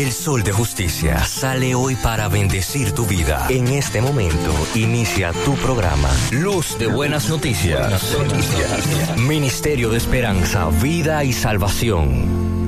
[0.00, 3.46] El sol de justicia sale hoy para bendecir tu vida.
[3.50, 6.08] En este momento inicia tu programa.
[6.32, 7.80] Luz de buenas noticias.
[7.80, 9.18] Buenas noticias.
[9.18, 12.59] Ministerio de Esperanza, Vida y Salvación.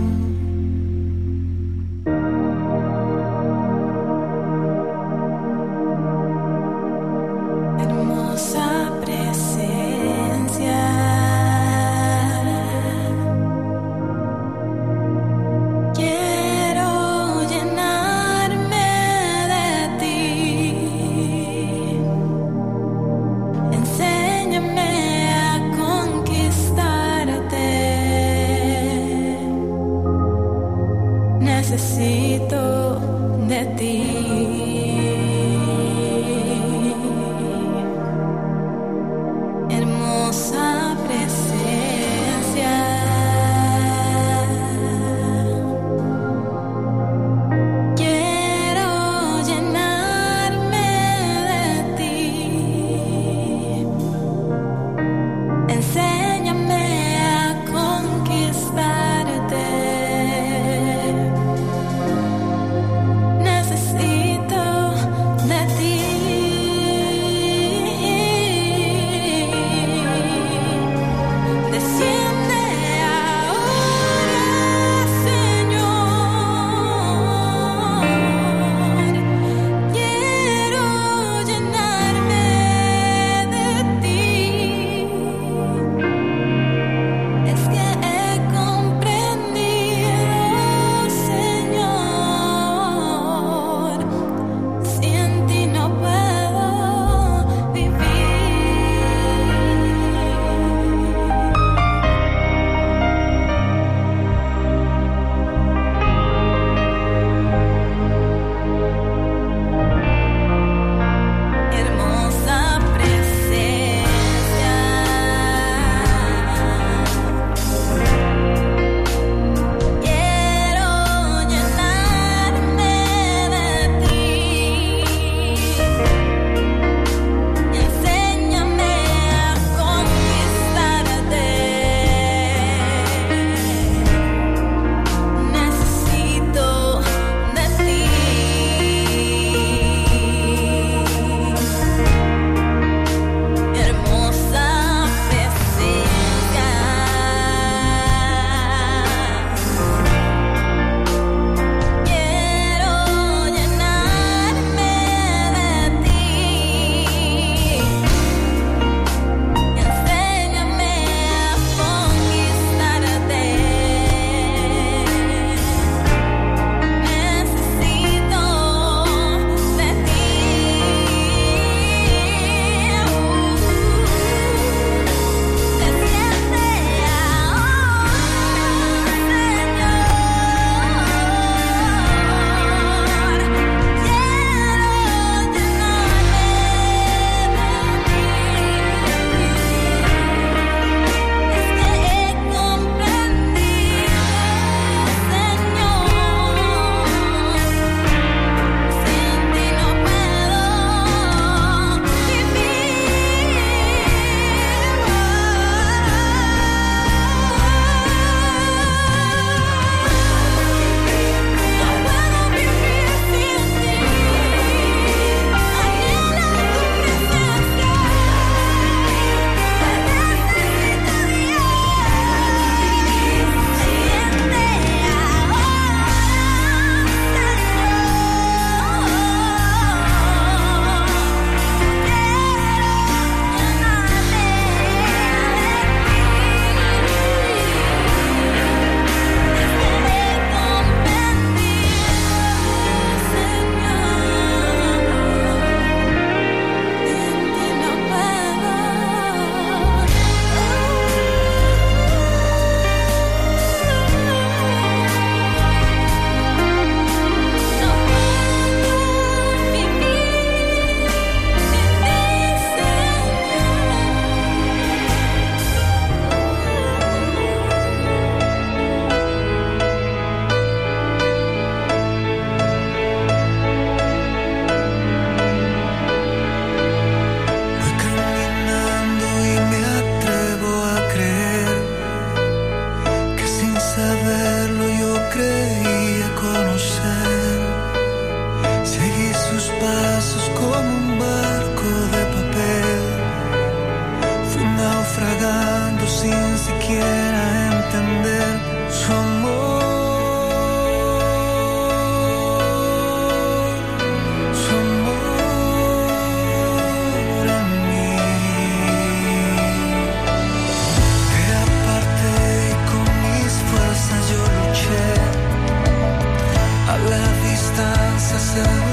[318.55, 318.92] sun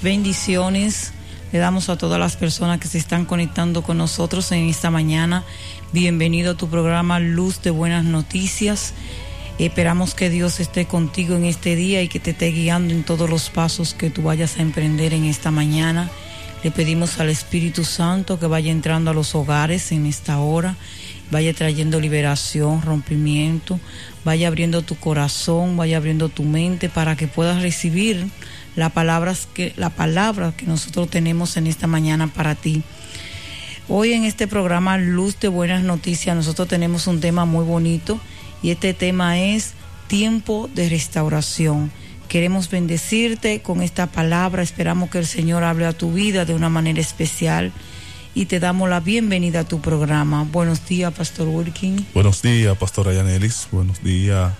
[0.00, 1.12] bendiciones.
[1.50, 5.42] Le damos a todas las personas que se están conectando con nosotros en esta mañana.
[5.92, 8.94] Bienvenido a tu programa Luz de Buenas Noticias.
[9.58, 13.28] Esperamos que Dios esté contigo en este día y que te esté guiando en todos
[13.28, 16.08] los pasos que tú vayas a emprender en esta mañana.
[16.62, 20.76] Le pedimos al Espíritu Santo que vaya entrando a los hogares en esta hora,
[21.30, 23.78] vaya trayendo liberación, rompimiento,
[24.24, 28.28] vaya abriendo tu corazón, vaya abriendo tu mente para que puedas recibir
[28.76, 32.82] la palabra que, la palabra que nosotros tenemos en esta mañana para ti.
[33.88, 38.20] Hoy en este programa Luz de Buenas Noticias nosotros tenemos un tema muy bonito
[38.62, 39.72] y este tema es
[40.06, 41.90] tiempo de restauración.
[42.28, 46.68] Queremos bendecirte con esta palabra, esperamos que el Señor hable a tu vida de una
[46.68, 47.72] manera especial
[48.34, 50.46] y te damos la bienvenida a tu programa.
[50.50, 52.06] Buenos días, Pastor Wilkin.
[52.14, 53.68] Buenos días, Pastor Ayanelis.
[53.72, 54.52] Buenos días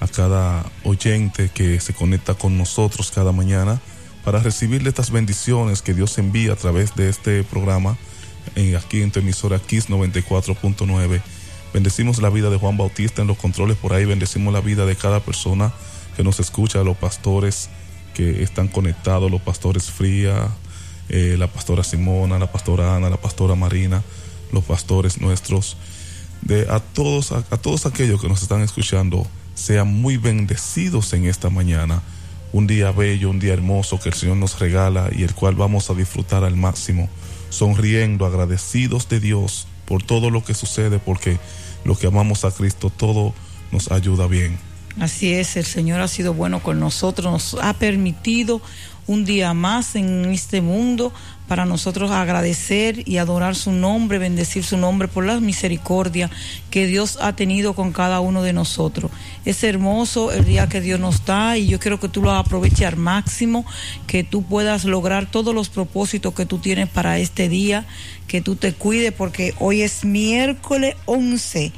[0.00, 3.80] a cada oyente que se conecta con nosotros cada mañana
[4.24, 7.96] para recibirle estas bendiciones que Dios envía a través de este programa
[8.54, 11.22] en, aquí en tu emisora Kiss 94.9.
[11.72, 14.96] Bendecimos la vida de Juan Bautista en los controles por ahí, bendecimos la vida de
[14.96, 15.72] cada persona
[16.16, 17.68] que nos escucha, los pastores
[18.14, 20.48] que están conectados, los pastores Fría,
[21.08, 24.02] eh, la pastora Simona, la pastora Ana, la pastora Marina,
[24.52, 25.76] los pastores nuestros,
[26.42, 31.50] de a todos, a todos aquellos que nos están escuchando sean muy bendecidos en esta
[31.50, 32.02] mañana.
[32.52, 35.90] Un día bello, un día hermoso que el Señor nos regala y el cual vamos
[35.90, 37.08] a disfrutar al máximo,
[37.50, 41.38] sonriendo, agradecidos de Dios por todo lo que sucede, porque
[41.84, 43.34] lo que amamos a Cristo, todo
[43.72, 44.58] nos ayuda bien.
[45.00, 48.60] Así es, el Señor ha sido bueno con nosotros, nos ha permitido
[49.06, 51.12] un día más en este mundo
[51.46, 56.30] para nosotros agradecer y adorar su nombre, bendecir su nombre por la misericordia
[56.70, 59.10] que Dios ha tenido con cada uno de nosotros.
[59.44, 62.86] Es hermoso el día que Dios nos da y yo quiero que tú lo aproveches
[62.86, 63.66] al máximo,
[64.06, 67.86] que tú puedas lograr todos los propósitos que tú tienes para este día,
[68.26, 71.72] que tú te cuides porque hoy es miércoles 11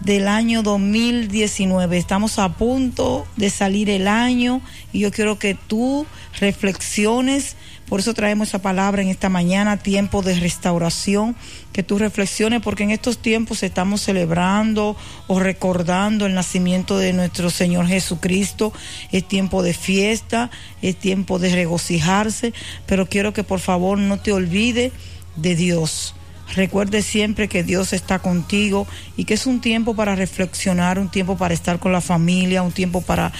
[0.00, 1.98] del año 2019.
[1.98, 6.06] Estamos a punto de salir el año y yo quiero que tú
[6.38, 7.56] reflexiones.
[7.86, 11.34] Por eso traemos esa palabra en esta mañana, tiempo de restauración,
[11.72, 17.50] que tú reflexiones, porque en estos tiempos estamos celebrando o recordando el nacimiento de nuestro
[17.50, 18.72] Señor Jesucristo.
[19.10, 20.50] Es tiempo de fiesta,
[20.82, 22.54] es tiempo de regocijarse,
[22.86, 24.92] pero quiero que por favor no te olvides
[25.36, 26.14] de Dios
[26.54, 31.36] Recuerde siempre que Dios está contigo y que es un tiempo para reflexionar, un tiempo
[31.36, 33.32] para estar con la familia, un tiempo para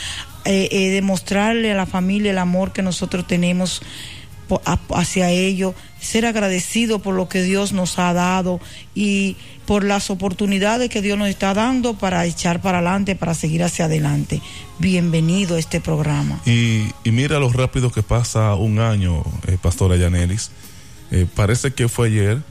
[0.44, 3.82] eh, eh, demostrarle a la familia el amor que nosotros tenemos
[4.92, 8.60] hacia ellos, ser agradecido por lo que Dios nos ha dado
[8.96, 13.62] y por las oportunidades que Dios nos está dando para echar para adelante, para seguir
[13.62, 14.42] hacia adelante.
[14.80, 16.40] Bienvenido a este programa.
[16.46, 20.50] Y, mira lo rápido que pasa un año, eh, Pastora Yanelis.
[21.36, 22.42] parece que fue ayer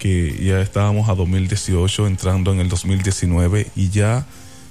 [0.00, 4.26] que ya estábamos a 2018, entrando en el 2019 y ya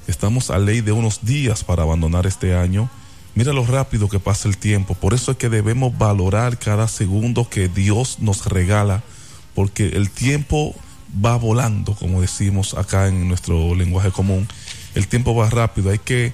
[0.08, 2.90] estamos a ley de unos días para abandonar este año.
[3.36, 4.96] Mira lo rápido que pasa el tiempo.
[4.96, 9.04] Por eso es que debemos valorar cada segundo que Dios nos regala,
[9.54, 10.76] porque el tiempo
[11.24, 14.48] va volando, como decimos acá en nuestro lenguaje común.
[14.96, 15.92] El tiempo va rápido.
[15.92, 16.34] Hay que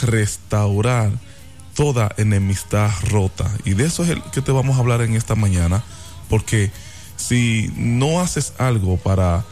[0.00, 1.12] restaurar
[1.74, 3.48] toda enemistad rota.
[3.64, 5.84] Y de eso es el que te vamos a hablar en esta mañana,
[6.28, 6.72] porque
[7.22, 9.44] si no haces algo para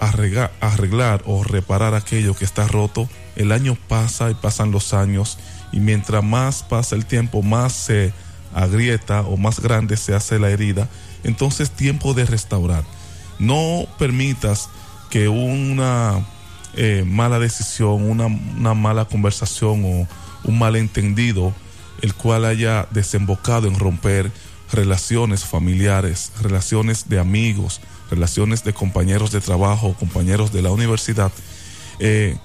[0.00, 5.38] arreglar, arreglar o reparar aquello que está roto, el año pasa y pasan los años
[5.72, 8.12] y mientras más pasa el tiempo, más se
[8.54, 10.88] agrieta o más grande se hace la herida,
[11.24, 12.84] entonces tiempo de restaurar.
[13.38, 14.70] No permitas
[15.10, 16.24] que una
[16.74, 20.08] eh, mala decisión, una, una mala conversación o
[20.44, 21.52] un malentendido,
[22.02, 24.30] el cual haya desembocado en romper
[24.72, 27.80] relaciones familiares, relaciones de amigos,
[28.10, 31.32] relaciones de compañeros de trabajo, compañeros de la universidad,
[31.98, 32.36] eh,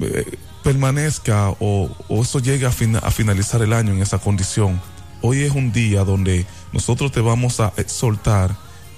[0.00, 1.90] eh, permanezca o,
[2.20, 2.70] eso llegue a,
[3.02, 4.80] a finalizar el año en esa condición.
[5.22, 8.56] Hoy es un día donde nosotros te vamos a exhortar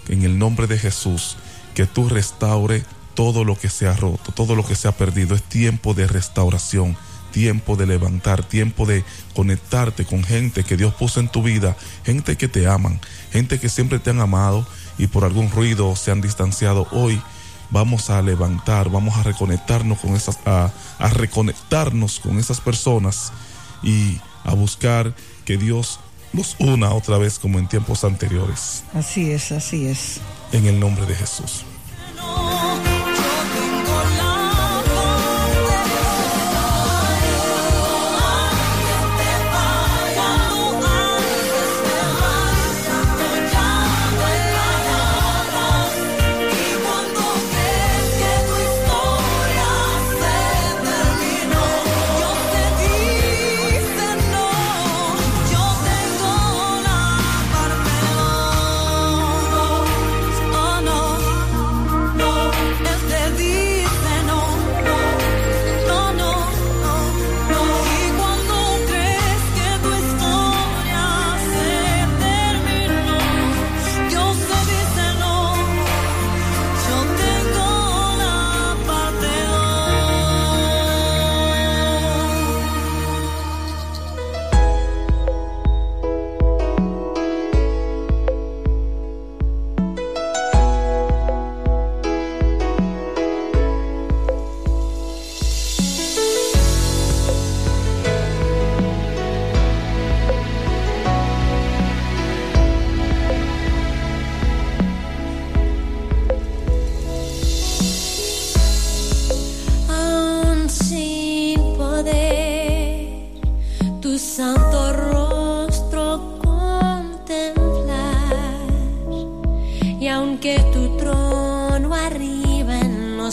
[0.09, 1.37] en el nombre de Jesús
[1.75, 2.83] que tú restaure
[3.15, 5.35] todo lo que se ha roto, todo lo que se ha perdido.
[5.35, 6.97] Es tiempo de restauración
[7.31, 12.37] tiempo de levantar, tiempo de conectarte con gente que Dios puso en tu vida, gente
[12.37, 13.01] que te aman,
[13.33, 14.67] gente que siempre te han amado
[14.99, 16.87] y por algún ruido se han distanciado.
[16.93, 17.21] Hoy
[17.71, 23.33] vamos a levantar, vamos a reconectarnos con esas, a, a reconectarnos con esas personas
[23.83, 26.01] y a buscar que Dios
[26.33, 28.85] nos una otra vez como en tiempos anteriores.
[28.95, 30.21] Así es, así es.
[30.53, 31.65] En el nombre de Jesús.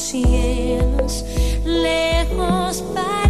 [0.01, 1.25] cielos
[1.66, 3.26] lejos para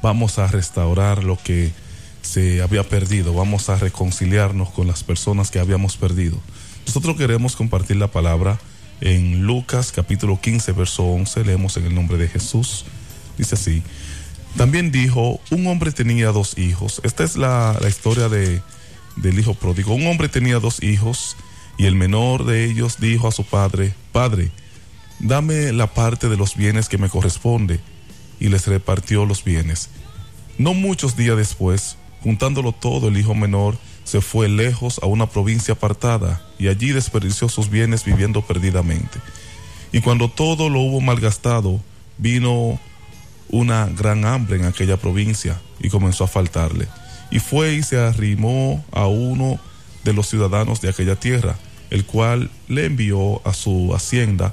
[0.00, 1.70] Vamos a restaurar lo que
[2.22, 3.34] se había perdido.
[3.34, 6.38] Vamos a reconciliarnos con las personas que habíamos perdido.
[6.86, 8.58] Nosotros queremos compartir la palabra
[9.02, 11.44] en Lucas capítulo 15, verso 11.
[11.44, 12.86] Leemos en el nombre de Jesús.
[13.36, 13.82] Dice así.
[14.56, 17.02] También dijo, un hombre tenía dos hijos.
[17.04, 18.62] Esta es la, la historia de,
[19.16, 19.94] del hijo pródigo.
[19.94, 21.36] Un hombre tenía dos hijos
[21.76, 24.50] y el menor de ellos dijo a su padre, Padre,
[25.22, 27.80] dame la parte de los bienes que me corresponde.
[28.38, 29.88] Y les repartió los bienes.
[30.58, 35.74] No muchos días después, juntándolo todo, el hijo menor se fue lejos a una provincia
[35.74, 39.20] apartada y allí desperdició sus bienes viviendo perdidamente.
[39.92, 41.80] Y cuando todo lo hubo malgastado,
[42.18, 42.80] vino
[43.48, 46.88] una gran hambre en aquella provincia y comenzó a faltarle.
[47.30, 49.60] Y fue y se arrimó a uno
[50.04, 51.56] de los ciudadanos de aquella tierra,
[51.90, 54.52] el cual le envió a su hacienda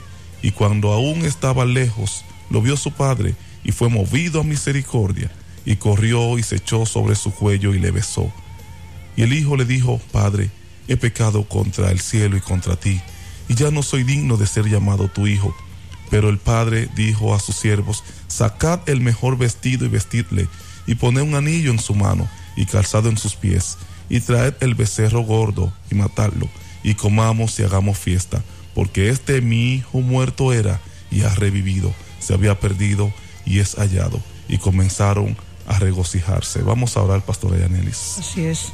[0.41, 5.31] y cuando aún estaba lejos, lo vio su padre, y fue movido a misericordia,
[5.65, 8.31] y corrió y se echó sobre su cuello y le besó.
[9.15, 10.49] Y el hijo le dijo, Padre,
[10.87, 13.01] he pecado contra el cielo y contra ti,
[13.47, 15.55] y ya no soy digno de ser llamado tu hijo.
[16.09, 20.47] Pero el padre dijo a sus siervos, Sacad el mejor vestido y vestidle,
[20.87, 23.77] y poned un anillo en su mano, y calzado en sus pies,
[24.09, 26.49] y traed el becerro gordo, y matadlo,
[26.83, 32.33] y comamos y hagamos fiesta, porque este mi hijo muerto era, y ha revivido, se
[32.33, 33.11] había perdido,
[33.45, 34.21] y es hallado.
[34.47, 36.61] Y comenzaron a regocijarse.
[36.61, 38.17] Vamos a orar, Pastor Ayanelis.
[38.19, 38.69] Así es.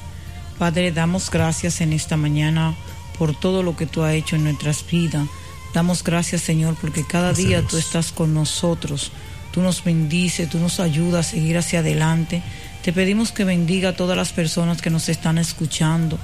[0.58, 2.76] Padre, damos gracias en esta mañana
[3.18, 5.28] por todo lo que tú has hecho en nuestras vidas.
[5.74, 9.12] Damos gracias, Señor, porque cada Gracias, día tú estás con nosotros.
[9.52, 12.42] Tú nos bendices, tú nos ayudas a seguir hacia adelante.
[12.84, 16.18] Te pedimos que bendiga a todas las personas que nos están escuchando.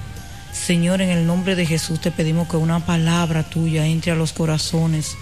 [0.53, 4.31] Señor, en el nombre de Jesús te pedimos que una palabra tuya entre a los
[4.31, 5.17] corazones.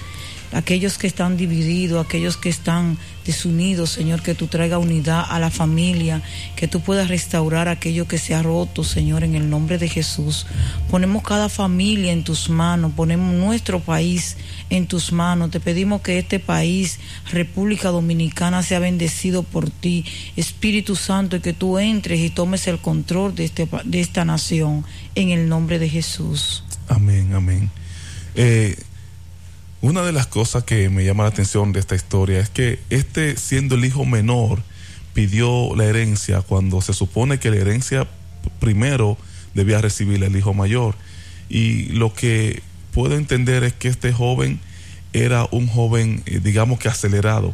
[0.54, 5.50] Aquellos que están divididos, aquellos que están desunidos, Señor, que tú traiga unidad a la
[5.50, 6.22] familia,
[6.56, 10.46] que tú puedas restaurar aquello que se ha roto, Señor, en el nombre de Jesús.
[10.90, 14.38] Ponemos cada familia en tus manos, ponemos nuestro país
[14.70, 15.52] en tus manos.
[15.52, 17.00] Te pedimos que este país,
[17.32, 22.80] República Dominicana, sea bendecido por ti, Espíritu Santo, y que tú entres y tomes el
[22.80, 24.86] control de, este, de esta nación,
[25.16, 26.64] en el nombre de Jesús.
[26.88, 27.70] Amén, amén.
[28.36, 28.78] Eh,
[29.82, 33.36] una de las cosas que me llama la atención de esta historia es que este,
[33.38, 34.62] siendo el hijo menor,
[35.14, 38.08] pidió la herencia cuando se supone que la herencia
[38.60, 39.18] primero
[39.54, 40.96] debía recibir el hijo mayor.
[41.50, 42.62] Y lo que
[42.94, 44.60] puedo entender es que este joven
[45.14, 47.54] era un joven, eh, digamos que acelerado.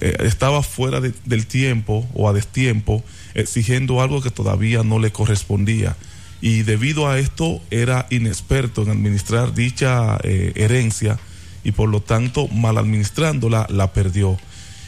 [0.00, 5.10] Eh, estaba fuera de- del tiempo o a destiempo, exigiendo algo que todavía no le
[5.12, 5.96] correspondía.
[6.40, 11.18] Y debido a esto era inexperto en administrar dicha eh, herencia
[11.66, 14.38] y por lo tanto mal administrándola la perdió.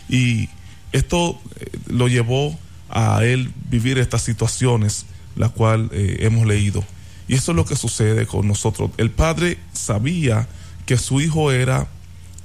[0.08, 0.48] Y
[0.92, 2.56] esto eh, lo llevó
[2.88, 6.84] a él vivir estas situaciones, la cual eh, hemos leído.
[7.26, 8.92] Y eso es lo que sucede con nosotros.
[8.96, 10.46] El padre sabía
[10.86, 11.88] que su hijo era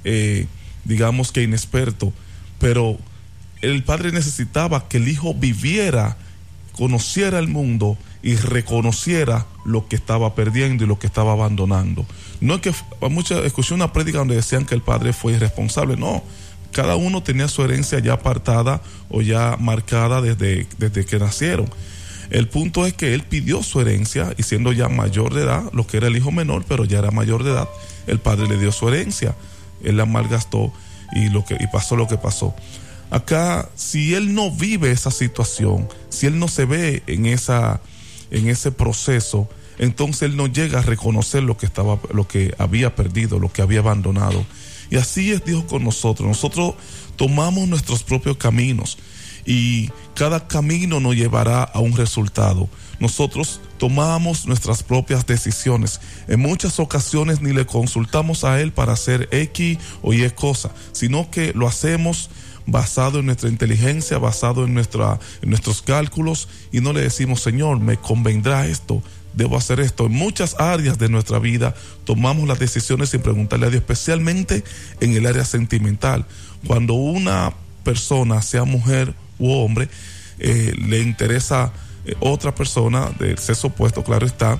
[0.02, 0.48] eh,
[0.82, 2.12] digamos que inexperto,
[2.58, 2.98] pero
[3.62, 6.16] el padre necesitaba que el hijo viviera,
[6.72, 12.06] conociera el mundo y reconociera lo que estaba perdiendo y lo que estaba abandonando.
[12.40, 12.74] No es que
[13.10, 16.22] muchas escuché una prédica donde decían que el padre fue irresponsable, no.
[16.72, 21.68] Cada uno tenía su herencia ya apartada o ya marcada desde, desde que nacieron.
[22.30, 25.86] El punto es que él pidió su herencia y siendo ya mayor de edad, lo
[25.86, 27.68] que era el hijo menor, pero ya era mayor de edad,
[28.06, 29.36] el padre le dio su herencia.
[29.82, 30.72] Él la malgastó
[31.12, 32.54] y, lo que, y pasó lo que pasó.
[33.10, 37.80] Acá, si él no vive esa situación, si él no se ve en, esa,
[38.34, 42.94] en ese proceso, entonces él no llega a reconocer lo que, estaba, lo que había
[42.94, 44.44] perdido, lo que había abandonado.
[44.90, 46.28] Y así es Dios con nosotros.
[46.28, 46.74] Nosotros
[47.16, 48.98] tomamos nuestros propios caminos
[49.46, 52.68] y cada camino nos llevará a un resultado.
[52.98, 56.00] Nosotros tomamos nuestras propias decisiones.
[56.28, 61.30] En muchas ocasiones ni le consultamos a Él para hacer X o Y cosa, sino
[61.30, 62.30] que lo hacemos
[62.66, 68.66] basado en nuestra inteligencia, basado en, nuestros cálculos y no le decimos, Señor, me convendrá
[68.66, 69.02] esto,
[69.34, 70.06] debo hacer esto.
[70.06, 71.74] En muchas áreas de nuestra vida
[72.04, 74.64] tomamos las decisiones sin preguntarle a Dios, especialmente
[75.00, 76.26] en el área sentimental.
[76.66, 79.88] Cuando una persona, sea mujer u hombre,
[80.38, 81.72] eh, le interesa
[82.06, 84.58] eh, otra persona del sexo opuesto, claro está,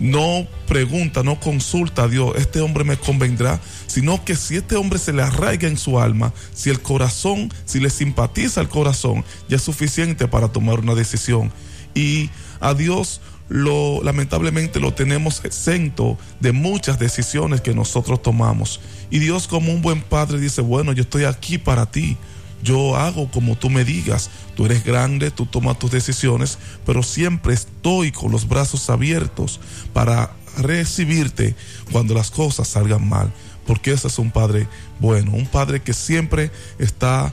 [0.00, 3.60] no pregunta, no consulta a Dios, este hombre me convendrá,
[3.94, 7.78] sino que si este hombre se le arraiga en su alma, si el corazón, si
[7.78, 11.52] le simpatiza el corazón, ya es suficiente para tomar una decisión.
[11.94, 12.28] Y
[12.58, 18.80] a Dios lo lamentablemente lo tenemos exento de muchas decisiones que nosotros tomamos.
[19.10, 22.16] Y Dios como un buen padre dice, bueno, yo estoy aquí para ti.
[22.64, 24.28] Yo hago como tú me digas.
[24.56, 29.60] Tú eres grande, tú tomas tus decisiones, pero siempre estoy con los brazos abiertos
[29.92, 31.54] para recibirte
[31.92, 33.32] cuando las cosas salgan mal.
[33.66, 34.66] Porque ese es un padre
[35.00, 37.32] bueno, un padre que siempre está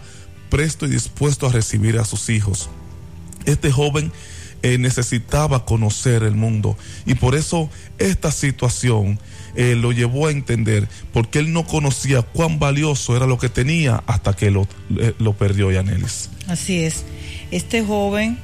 [0.50, 2.70] presto y dispuesto a recibir a sus hijos.
[3.46, 4.12] Este joven
[4.64, 7.68] eh, necesitaba conocer el mundo y por eso
[7.98, 9.18] esta situación
[9.56, 14.04] eh, lo llevó a entender porque él no conocía cuán valioso era lo que tenía
[14.06, 14.68] hasta que lo,
[15.00, 16.30] eh, lo perdió Yanelis.
[16.48, 17.06] Así es.
[17.50, 18.38] Este joven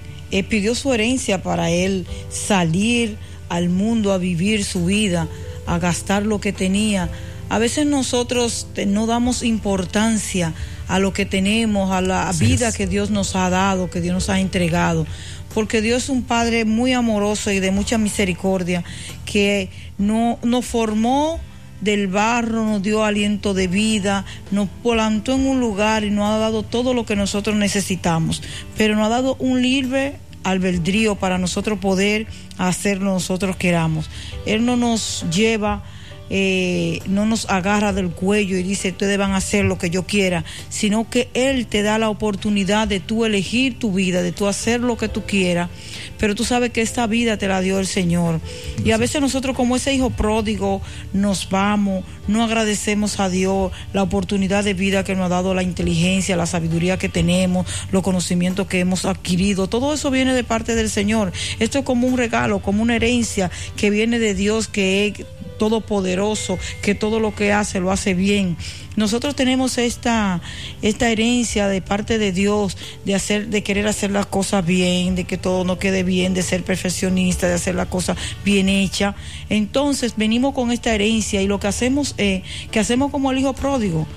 [0.49, 3.17] pidió su herencia para él salir
[3.49, 5.27] al mundo a vivir su vida,
[5.67, 7.11] a gastar lo que tenía.
[7.49, 10.53] A veces nosotros no damos importancia
[10.87, 14.29] a lo que tenemos, a la vida que Dios nos ha dado, que Dios nos
[14.29, 15.05] ha entregado.
[15.53, 18.83] Porque Dios es un Padre muy amoroso y de mucha misericordia,
[19.25, 21.39] que no, nos formó
[21.81, 26.37] del barro, nos dio aliento de vida, nos plantó en un lugar y nos ha
[26.37, 28.41] dado todo lo que nosotros necesitamos,
[28.77, 34.09] pero nos ha dado un libre albedrío para nosotros poder hacer lo que nosotros queramos.
[34.45, 35.83] Él no nos lleva
[36.29, 40.03] eh, no nos agarra del cuello y dice ustedes van a hacer lo que yo
[40.03, 44.47] quiera, sino que Él te da la oportunidad de tú elegir tu vida, de tú
[44.47, 45.69] hacer lo que tú quieras,
[46.17, 48.39] pero tú sabes que esta vida te la dio el Señor.
[48.83, 50.81] Y a veces nosotros como ese hijo pródigo
[51.13, 55.63] nos vamos, no agradecemos a Dios la oportunidad de vida que nos ha dado, la
[55.63, 60.75] inteligencia, la sabiduría que tenemos, los conocimientos que hemos adquirido, todo eso viene de parte
[60.75, 61.31] del Señor.
[61.59, 65.25] Esto es como un regalo, como una herencia que viene de Dios que
[65.57, 68.57] todopoderoso, que todo lo que hace lo hace bien.
[68.95, 70.41] Nosotros tenemos esta,
[70.81, 75.25] esta herencia de parte de Dios de hacer, de querer hacer las cosas bien, de
[75.25, 79.15] que todo nos quede bien, de ser perfeccionista, de hacer las cosas bien hechas.
[79.49, 83.53] Entonces venimos con esta herencia y lo que hacemos es que hacemos como el hijo
[83.53, 84.07] pródigo,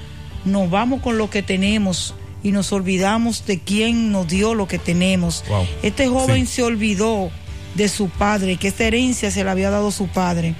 [0.44, 4.79] nos vamos con lo que tenemos y nos olvidamos de quién nos dio lo que
[4.79, 5.44] tenemos.
[5.83, 7.31] Este joven se olvidó
[7.74, 10.54] de su padre, que esta herencia se la había dado su padre.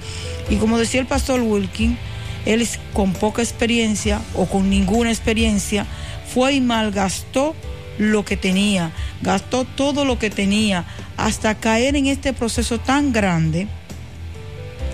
[0.49, 1.97] Y como decía el pastor Wilkin,
[2.45, 5.85] él con poca experiencia o con ninguna experiencia
[6.33, 7.55] fue y malgastó
[7.97, 10.85] lo que tenía, gastó todo lo que tenía
[11.17, 13.67] hasta caer en este proceso tan grande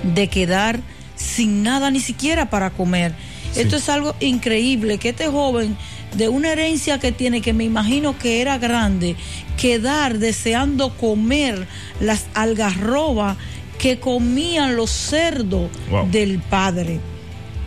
[0.04, 0.80] de quedar
[1.16, 3.14] sin nada ni siquiera para comer.
[3.56, 5.78] Esto es algo increíble, que este joven
[6.18, 9.16] de una herencia que tiene, que me imagino que era grande,
[9.56, 11.68] quedar deseando comer
[12.00, 13.38] las algarrobas
[13.78, 15.70] que comían los cerdos
[16.12, 17.00] del padre.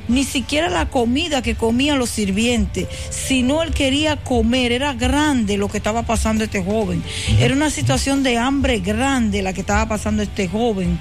[0.08, 4.72] Ni siquiera la comida que comían los sirvientes, sino él quería comer.
[4.72, 7.00] Era grande lo que estaba pasando este joven.
[7.38, 10.98] Era una situación de hambre grande la que estaba pasando este joven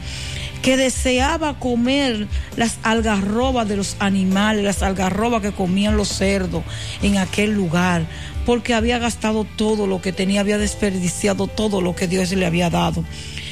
[0.61, 6.63] que deseaba comer las algarrobas de los animales, las algarrobas que comían los cerdos
[7.01, 8.05] en aquel lugar,
[8.45, 12.69] porque había gastado todo lo que tenía, había desperdiciado todo lo que Dios le había
[12.69, 13.03] dado.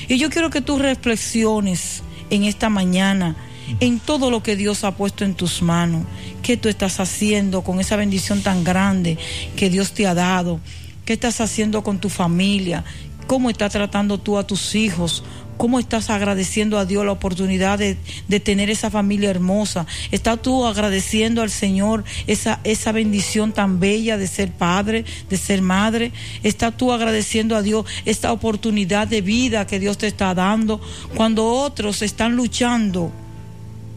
[0.08, 3.36] Y yo quiero que tú reflexiones en esta mañana
[3.80, 6.04] en todo lo que Dios ha puesto en tus manos,
[6.42, 9.18] qué tú estás haciendo con esa bendición tan grande
[9.56, 10.60] que Dios te ha dado,
[11.06, 12.84] qué estás haciendo con tu familia,
[13.28, 15.24] cómo estás tratando tú a tus hijos,
[15.58, 17.96] ¿Cómo estás agradeciendo a Dios la oportunidad de,
[18.40, 19.88] tener esa familia hermosa?
[20.12, 25.64] ¿Estás tú agradeciendo al Señor esa, esa bendición tan bella de ser padre, de ser
[25.64, 26.12] madre?
[26.44, 30.80] ¿Estás tú agradeciendo a Dios esta oportunidad de vida que Dios te está dando
[31.16, 33.12] cuando otros están luchando?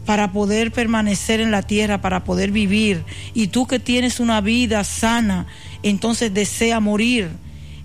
[0.05, 3.03] para poder permanecer en la tierra, para poder vivir.
[3.35, 5.45] Y tú que tienes una vida sana,
[5.83, 7.29] entonces desea morir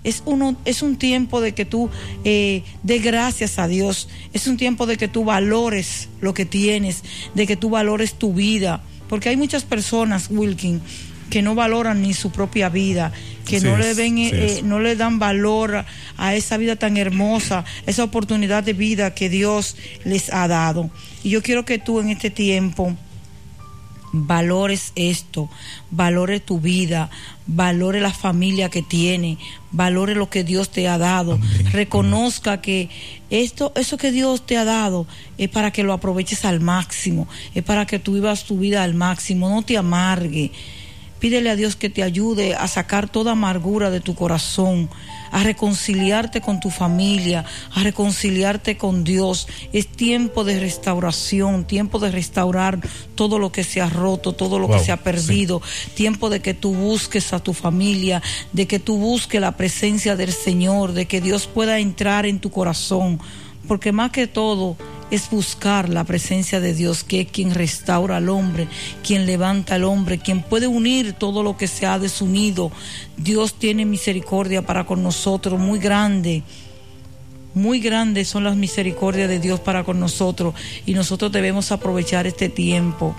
[0.07, 1.89] es, uno, es un tiempo de que tú
[2.23, 4.07] eh, des gracias a Dios.
[4.31, 7.03] Es un tiempo de que tú valores lo que tienes,
[7.35, 8.81] de que tú valores tu vida.
[9.09, 10.81] Porque hay muchas personas, Wilkin,
[11.29, 13.11] que no valoran ni su propia vida,
[13.45, 15.83] que no le ven, eh, no le dan valor
[16.15, 20.89] a esa vida tan hermosa, esa oportunidad de vida que Dios les ha dado.
[21.21, 22.95] Y yo quiero que tú en este tiempo
[24.13, 25.49] valores esto,
[25.91, 27.09] valore tu vida,
[27.47, 29.37] valore la familia que tiene,
[29.71, 31.39] valore lo que Dios te ha dado,
[31.71, 32.89] reconozca que
[33.29, 35.07] esto, eso que Dios te ha dado
[35.37, 38.93] es para que lo aproveches al máximo, es para que tú vivas tu vida al
[38.93, 40.51] máximo, no te amargue.
[41.19, 44.87] Pídele a Dios que te ayude a sacar toda amargura de tu corazón,
[45.31, 49.47] a reconciliarte con tu familia, a reconciliarte con Dios.
[49.73, 52.79] Es tiempo de restauración, tiempo de restaurar
[53.15, 55.61] todo lo que se ha roto, todo lo que se ha perdido.
[55.95, 58.21] Tiempo de que tú busques a tu familia,
[58.53, 62.51] de que tú busques la presencia del Señor, de que Dios pueda entrar en tu
[62.51, 63.19] corazón.
[63.67, 64.77] Porque más que todo,
[65.09, 68.67] es buscar la presencia de Dios, que es quien restaura al hombre,
[69.05, 72.71] quien levanta al hombre, quien puede unir todo lo que se ha desunido.
[73.15, 76.43] Dios tiene misericordia para con nosotros, muy grande.
[77.53, 80.53] Muy grandes son las misericordias de Dios para con nosotros
[80.85, 83.15] y nosotros debemos aprovechar este tiempo.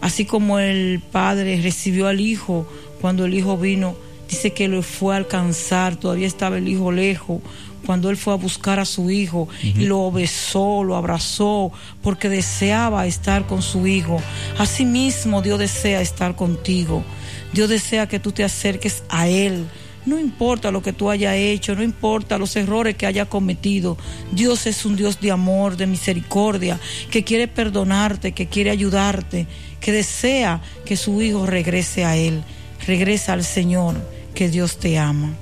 [0.00, 2.66] Así como el Padre recibió al Hijo
[3.00, 3.96] cuando el Hijo vino,
[4.28, 7.40] dice que lo fue a alcanzar, todavía estaba el Hijo lejos
[7.84, 13.06] cuando él fue a buscar a su hijo y lo besó, lo abrazó, porque deseaba
[13.06, 14.20] estar con su hijo.
[14.58, 17.04] Asimismo, Dios desea estar contigo.
[17.52, 19.66] Dios desea que tú te acerques a Él.
[20.04, 23.96] No importa lo que tú hayas hecho, no importa los errores que hayas cometido.
[24.32, 29.46] Dios es un Dios de amor, de misericordia, que quiere perdonarte, que quiere ayudarte,
[29.80, 32.42] que desea que su hijo regrese a Él.
[32.84, 33.94] Regresa al Señor,
[34.34, 35.34] que Dios te ama.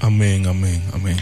[0.00, 1.16] Amén, amén, amén.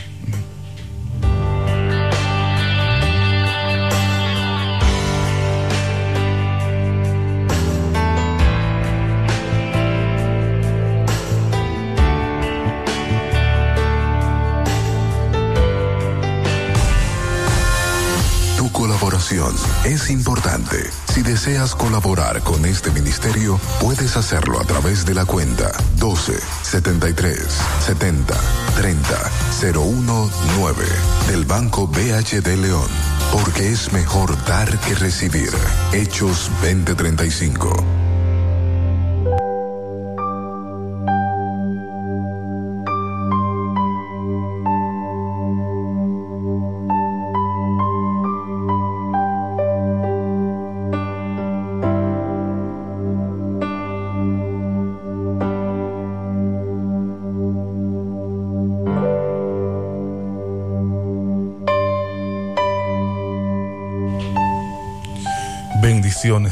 [19.84, 20.76] Es importante.
[21.12, 27.38] Si deseas colaborar con este ministerio, puedes hacerlo a través de la cuenta 12 73
[27.84, 28.34] 70
[28.76, 30.84] 30 019
[31.26, 32.88] del Banco BHD León.
[33.32, 35.50] Porque es mejor dar que recibir.
[35.92, 37.97] Hechos 2035.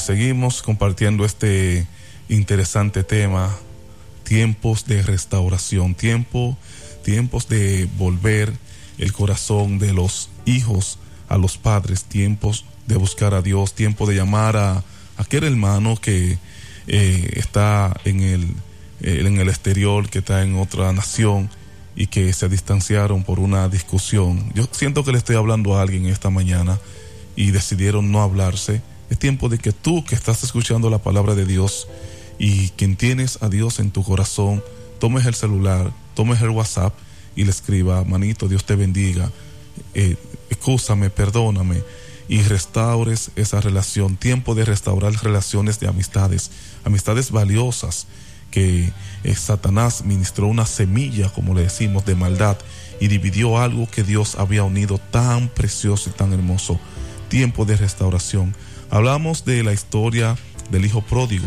[0.01, 1.87] Seguimos compartiendo este
[2.29, 3.57] interesante tema,
[4.25, 6.59] tiempos de restauración, tiempo,
[7.05, 8.53] tiempos de volver
[8.99, 14.17] el corazón de los hijos a los padres, tiempos de buscar a Dios, tiempo de
[14.17, 14.83] llamar a,
[15.19, 16.37] aquel hermano que
[16.89, 18.43] eh, está en el,
[19.03, 21.49] eh, en el exterior, que está en otra nación
[21.95, 24.53] y que se distanciaron por una discusión.
[24.53, 26.81] Yo siento que le estoy hablando a alguien esta mañana
[27.37, 31.47] y decidieron no hablarse es tiempo de que tú que estás escuchando la palabra de
[31.47, 31.89] Dios
[32.39, 34.63] y quien tienes a Dios en tu corazón,
[34.99, 36.95] tomes el celular, tomes el WhatsApp
[37.35, 39.31] y le escriba, manito, Dios te bendiga,
[39.95, 40.17] eh,
[41.15, 41.83] perdóname
[42.29, 44.17] y restaures esa relación.
[44.17, 46.51] Tiempo de restaurar relaciones de amistades,
[46.85, 48.07] amistades valiosas
[48.51, 48.93] que
[49.25, 52.57] eh, Satanás ministró una semilla, como le decimos, de maldad
[53.01, 56.81] y dividió algo que Dios había unido tan precioso y tan hermoso.
[57.29, 58.55] Tiempo de restauración.
[58.91, 60.37] Hablamos de la historia
[60.71, 61.47] del hijo pródigo.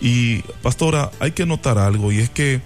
[0.00, 2.60] Y pastora, hay que notar algo y es que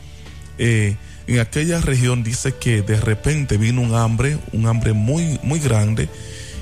[0.59, 0.97] eh,
[1.27, 6.09] en aquella región dice que de repente vino un hambre, un hambre muy, muy grande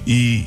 [0.05, 0.47] y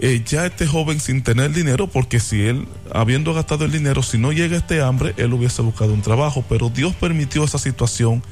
[0.00, 4.16] eh, ya este joven sin tener dinero, porque si él, habiendo gastado el dinero, si
[4.16, 8.22] no llega este hambre, él hubiese buscado un trabajo, pero Dios permitió esa situación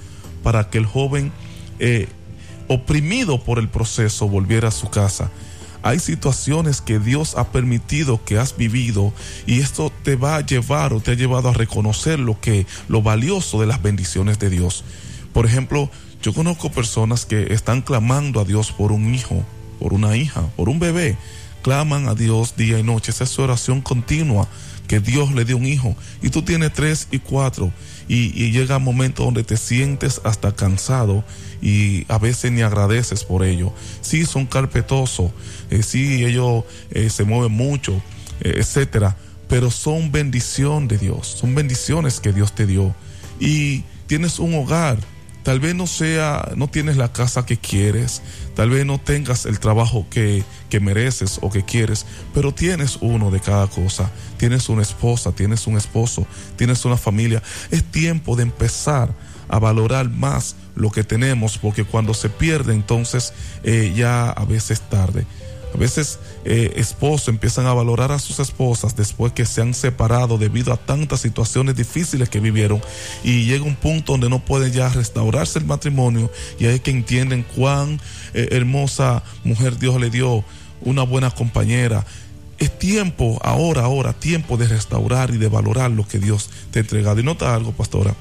[0.44, 1.32] para que el joven,
[1.80, 2.06] eh,
[2.68, 5.30] oprimido por el proceso, volviera a su casa.
[5.86, 9.12] Hay situaciones que Dios ha permitido que has vivido
[9.46, 13.02] y esto te va a llevar o te ha llevado a reconocer lo que lo
[13.02, 14.82] valioso de las bendiciones de Dios.
[15.32, 15.88] Por ejemplo,
[16.20, 19.44] yo conozco personas que están clamando a Dios por un hijo,
[19.78, 21.16] por una hija, por un bebé.
[21.62, 23.12] Claman a Dios día y noche.
[23.12, 24.48] Esa es su oración continua,
[24.88, 25.94] que Dios le dé un hijo.
[26.20, 27.70] Y tú tienes tres y cuatro.
[28.08, 31.22] Y, y llega un momento donde te sientes hasta cansado
[31.60, 33.72] y a veces ni agradeces por ello.
[34.00, 35.30] Sí, son carpetosos,
[35.70, 37.94] eh, sí, ellos eh, se mueven mucho,
[38.40, 39.16] eh, etcétera,
[39.48, 42.94] pero son bendición de Dios, son bendiciones que Dios te dio.
[43.38, 44.98] Y tienes un hogar,
[45.42, 48.22] tal vez no sea, no tienes la casa que quieres,
[48.54, 53.30] tal vez no tengas el trabajo que, que mereces o que quieres, pero tienes uno
[53.30, 54.10] de cada cosa.
[54.38, 57.42] Tienes una esposa, tienes un esposo, tienes una familia.
[57.70, 59.14] Es tiempo de empezar
[59.48, 63.32] a valorar más lo que tenemos, porque cuando se pierde entonces
[63.62, 65.26] eh, ya a veces tarde.
[65.74, 70.38] A veces eh, esposos empiezan a valorar a sus esposas después que se han separado
[70.38, 72.80] debido a tantas situaciones difíciles que vivieron
[73.22, 77.44] y llega un punto donde no puede ya restaurarse el matrimonio y hay que entienden
[77.54, 78.00] cuán
[78.32, 80.44] eh, hermosa mujer Dios le dio,
[80.80, 82.06] una buena compañera.
[82.58, 86.82] Es tiempo, ahora, ahora, tiempo de restaurar y de valorar lo que Dios te ha
[86.82, 87.20] entregado.
[87.20, 88.14] Y nota algo, pastora.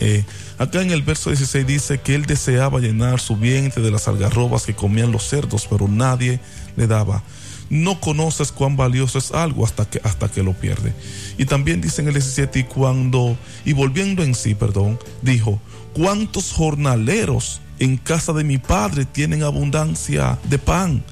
[0.00, 0.24] Eh,
[0.58, 4.64] acá en el verso 16 dice que él deseaba llenar su vientre de las algarrobas
[4.64, 6.40] que comían los cerdos, pero nadie
[6.76, 7.22] le daba.
[7.70, 10.94] No conoces cuán valioso es algo hasta que, hasta que lo pierde.
[11.36, 15.60] Y también dice en el 17, y cuando, y volviendo en sí, perdón, dijo,
[15.92, 21.04] ¿cuántos jornaleros en casa de mi padre tienen abundancia de pan?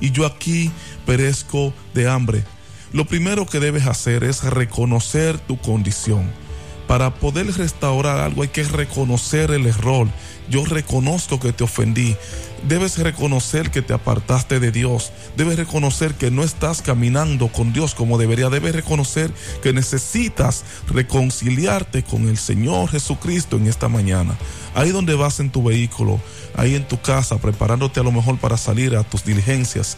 [0.00, 0.70] Y yo aquí
[1.06, 2.44] perezco de hambre.
[2.92, 6.41] Lo primero que debes hacer es reconocer tu condición
[6.86, 10.08] para poder restaurar algo hay que reconocer el error.
[10.48, 12.16] Yo reconozco que te ofendí.
[12.68, 15.12] Debes reconocer que te apartaste de Dios.
[15.36, 18.50] Debes reconocer que no estás caminando con Dios como debería.
[18.50, 24.36] Debes reconocer que necesitas reconciliarte con el Señor Jesucristo en esta mañana.
[24.74, 26.20] Ahí donde vas en tu vehículo,
[26.54, 29.96] ahí en tu casa, preparándote a lo mejor para salir a tus diligencias.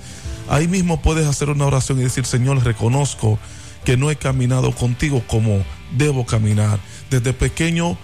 [0.49, 3.38] Ahí mismo puedes hacer una oración y decir, Señor, reconozco
[3.85, 5.62] que no he caminado contigo como
[5.96, 6.78] debo caminar.
[7.11, 7.96] Desde pequeño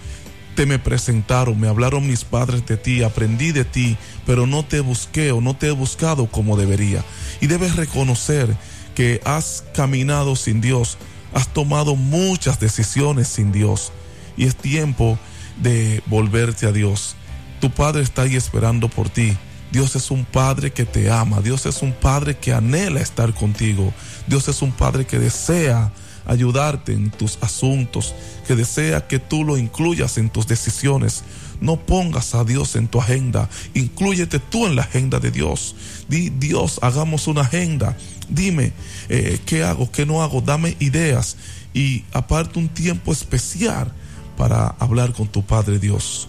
[0.55, 4.81] te me presentaron, me hablaron mis padres de ti, aprendí de ti, pero no te
[4.81, 7.05] busqué o no te he buscado como debería.
[7.40, 8.57] Y debes reconocer
[8.94, 10.98] que has caminado sin Dios,
[11.33, 13.92] has tomado muchas decisiones sin Dios
[14.37, 15.18] y es tiempo
[15.62, 17.16] de volverte a Dios.
[17.61, 19.37] Tu Padre está ahí esperando por ti.
[19.70, 21.40] Dios es un Padre que te ama.
[21.40, 23.92] Dios es un Padre que anhela estar contigo.
[24.26, 25.92] Dios es un Padre que desea
[26.26, 28.14] ayudarte en tus asuntos,
[28.46, 31.22] que desea que tú lo incluyas en tus decisiones.
[31.61, 35.74] No pongas a Dios en tu agenda, incluyete tú en la agenda de Dios.
[36.09, 37.96] Di, Dios, hagamos una agenda.
[38.28, 38.72] Dime,
[39.09, 39.90] eh, ¿qué hago?
[39.90, 40.40] ¿Qué no hago?
[40.40, 41.37] Dame ideas
[41.74, 43.92] y aparte un tiempo especial
[44.37, 46.28] para hablar con tu Padre Dios.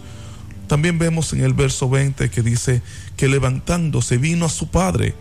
[0.72, 2.82] También vemos en el verso 20 que dice
[3.16, 5.14] que levantándose vino a su padre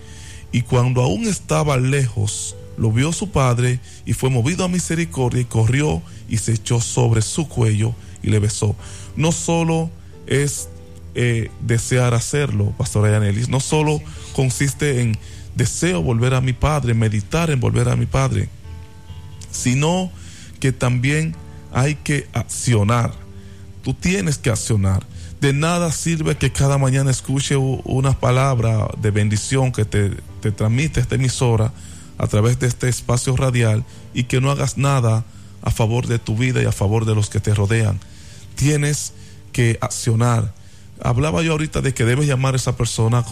[0.51, 5.45] y cuando aún estaba lejos, lo vio su padre y fue movido a misericordia y
[5.45, 8.75] corrió y se echó sobre su cuello y le besó.
[9.15, 9.89] No solo
[10.27, 10.69] es
[11.13, 14.01] eh, desear hacerlo, Pastor Ayanelis, no solo
[14.33, 15.17] consiste en
[15.55, 18.49] deseo volver a mi padre, meditar en volver a mi padre,
[19.51, 20.11] sino
[20.59, 21.35] que también
[21.73, 23.11] hay que accionar.
[23.83, 25.05] Tú tienes que accionar.
[25.41, 30.99] De nada sirve que cada mañana escuche una palabra de bendición que te, te transmite
[30.99, 31.73] esta emisora
[32.17, 35.25] a través de este espacio radial y que no hagas nada
[35.61, 37.99] a favor de tu vida y a favor de los que te rodean.
[38.55, 39.13] Tienes
[39.51, 40.53] que accionar.
[41.03, 43.25] Hablaba yo ahorita de que debes llamar a esa persona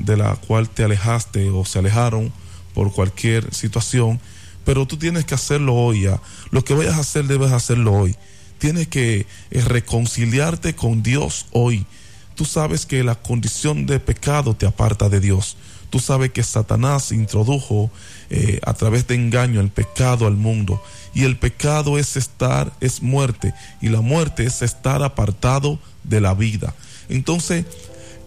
[0.00, 2.32] de la cual te alejaste o se alejaron
[2.74, 4.20] por cualquier situación,
[4.64, 6.20] pero tú tienes que hacerlo hoy ya.
[6.50, 8.14] Lo que vayas a hacer debes hacerlo hoy.
[8.58, 11.86] Tienes que eh, reconciliarte con Dios hoy.
[12.34, 15.56] Tú sabes que la condición de pecado te aparta de Dios.
[15.90, 17.90] Tú sabes que Satanás introdujo
[18.30, 20.82] eh, a través de engaño el pecado al mundo.
[21.14, 23.54] Y el pecado es estar, es muerte.
[23.80, 26.74] Y la muerte es estar apartado de la vida.
[27.08, 27.64] Entonces,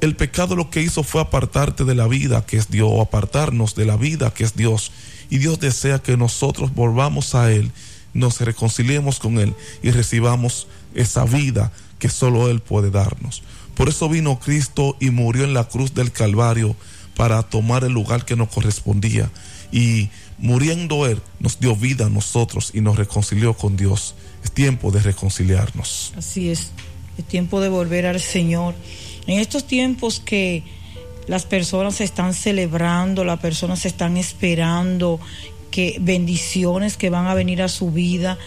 [0.01, 3.75] el pecado lo que hizo fue apartarte de la vida que es Dios, o apartarnos
[3.75, 4.91] de la vida que es Dios.
[5.29, 7.71] Y Dios desea que nosotros volvamos a Él,
[8.13, 13.43] nos reconciliemos con Él y recibamos esa vida que solo Él puede darnos.
[13.75, 16.75] Por eso vino Cristo y murió en la cruz del Calvario
[17.15, 19.29] para tomar el lugar que nos correspondía.
[19.71, 24.15] Y muriendo Él nos dio vida a nosotros y nos reconcilió con Dios.
[24.43, 26.13] Es tiempo de reconciliarnos.
[26.17, 26.71] Así es,
[27.17, 28.75] es tiempo de volver al Señor.
[29.27, 30.63] En estos tiempos que
[31.27, 35.19] las personas están celebrando, las personas están esperando
[35.69, 38.37] que bendiciones que van a venir a su vida.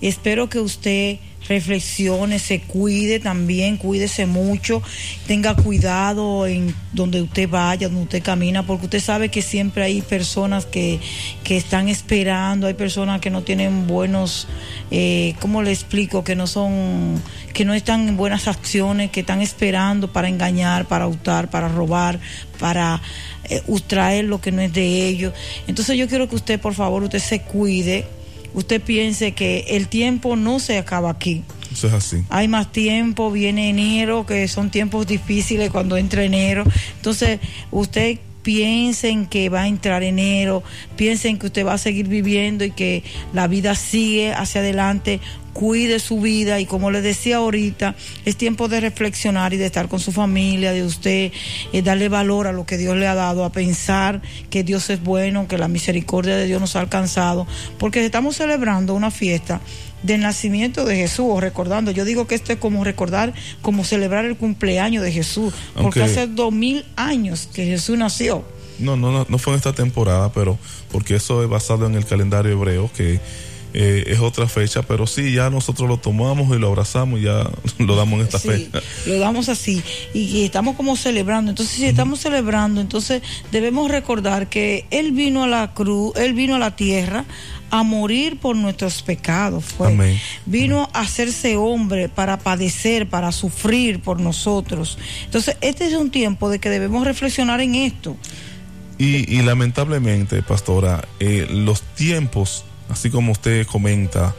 [0.00, 4.82] Espero que usted reflexione, se cuide también, cuídese mucho,
[5.26, 10.02] tenga cuidado en donde usted vaya, donde usted camina, porque usted sabe que siempre hay
[10.02, 11.00] personas que,
[11.42, 14.48] que están esperando, hay personas que no tienen buenos,
[14.90, 16.24] eh, ¿cómo le explico?
[16.24, 17.20] Que no son,
[17.52, 22.18] que no están en buenas acciones, que están esperando para engañar, para hurtar, para robar,
[22.58, 23.00] para
[23.44, 25.34] eh, lo que no es de ellos.
[25.66, 28.06] Entonces yo quiero que usted, por favor, usted se cuide
[28.54, 31.42] usted piense que el tiempo no se acaba aquí.
[31.72, 32.24] Eso es así.
[32.30, 36.64] Hay más tiempo, viene enero, que son tiempos difíciles cuando entra enero.
[36.96, 37.40] Entonces,
[37.70, 40.62] usted piensen que va a entrar enero,
[40.96, 43.02] piensen que usted va a seguir viviendo y que
[43.32, 45.18] la vida sigue hacia adelante,
[45.54, 47.94] cuide su vida y como les decía ahorita,
[48.26, 51.32] es tiempo de reflexionar y de estar con su familia, de usted
[51.72, 55.02] eh, darle valor a lo que Dios le ha dado, a pensar que Dios es
[55.02, 57.46] bueno, que la misericordia de Dios nos ha alcanzado,
[57.78, 59.62] porque estamos celebrando una fiesta
[60.02, 63.32] del nacimiento de Jesús, o recordando, yo digo que esto es como recordar,
[63.62, 68.44] como celebrar el cumpleaños de Jesús, porque hace dos mil años que Jesús nació.
[68.78, 70.58] No, no, no, no fue en esta temporada, pero
[70.90, 73.20] porque eso es basado en el calendario hebreo, que
[73.76, 77.50] eh, es otra fecha, pero sí, ya nosotros lo tomamos y lo abrazamos y ya
[77.78, 78.80] lo damos en esta fecha.
[79.04, 79.82] Lo damos así
[80.14, 81.50] y, estamos como celebrando.
[81.50, 83.20] Entonces, si estamos celebrando, entonces
[83.50, 87.24] debemos recordar que Él vino a la cruz, Él vino a la tierra
[87.70, 89.64] a morir por nuestros pecados.
[89.64, 90.20] Fue.
[90.46, 94.98] Vino a hacerse hombre para padecer, para sufrir por nosotros.
[95.24, 98.16] Entonces, este es un tiempo de que debemos reflexionar en esto.
[98.96, 104.34] Y, lamentablemente, pastora, eh, los tiempos así como usted comenta,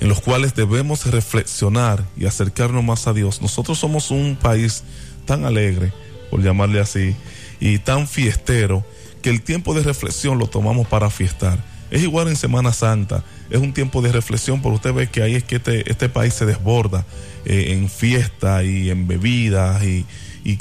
[0.00, 3.42] en los cuales debemos reflexionar y acercarnos más a Dios.
[3.42, 4.82] Nosotros somos un país
[5.26, 5.92] tan alegre,
[6.30, 7.14] por llamarle así,
[7.60, 8.84] y tan fiestero,
[9.22, 11.62] que el tiempo de reflexión lo tomamos para fiestar.
[11.90, 15.34] Es igual en Semana Santa, es un tiempo de reflexión, pero usted ve que ahí
[15.34, 17.04] es que este, este país se desborda
[17.44, 20.06] eh, en fiesta y en bebidas y,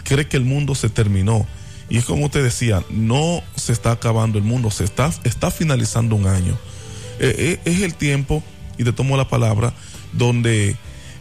[0.03, 1.47] cree que el mundo se terminó.
[1.89, 6.27] Y es como usted decía, no se está acabando el mundo, se está finalizando un
[6.27, 6.57] año.
[7.19, 8.43] Eh, eh, es el tiempo,
[8.77, 9.73] y te tomo la palabra,
[10.13, 10.75] donde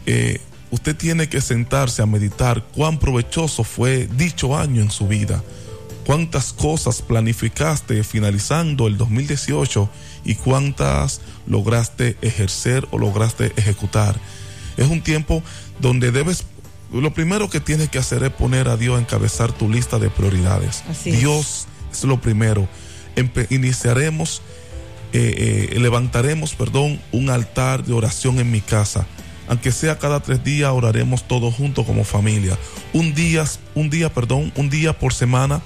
[0.06, 0.40] eh,
[0.70, 5.42] usted tiene que sentarse a meditar cuán provechoso fue dicho año en su vida,
[6.06, 9.90] cuántas cosas planificaste finalizando el 2018
[10.24, 14.18] y cuántas lograste ejercer o lograste ejecutar.
[14.76, 15.42] Es un tiempo
[15.80, 16.44] donde debes
[16.92, 20.08] lo primero que tienes que hacer es poner a Dios a encabezar tu lista de
[20.08, 20.82] prioridades.
[21.04, 22.04] Dios es.
[22.04, 22.66] lo primero.
[23.50, 24.40] iniciaremos
[25.12, 29.06] eh, eh, levantaremos, perdón, un altar de oración en mi casa.
[29.48, 32.58] Aunque sea cada tres días, oraremos todos juntos como familia.
[32.92, 33.44] Un día,
[33.74, 35.62] un día, perdón, un día por semana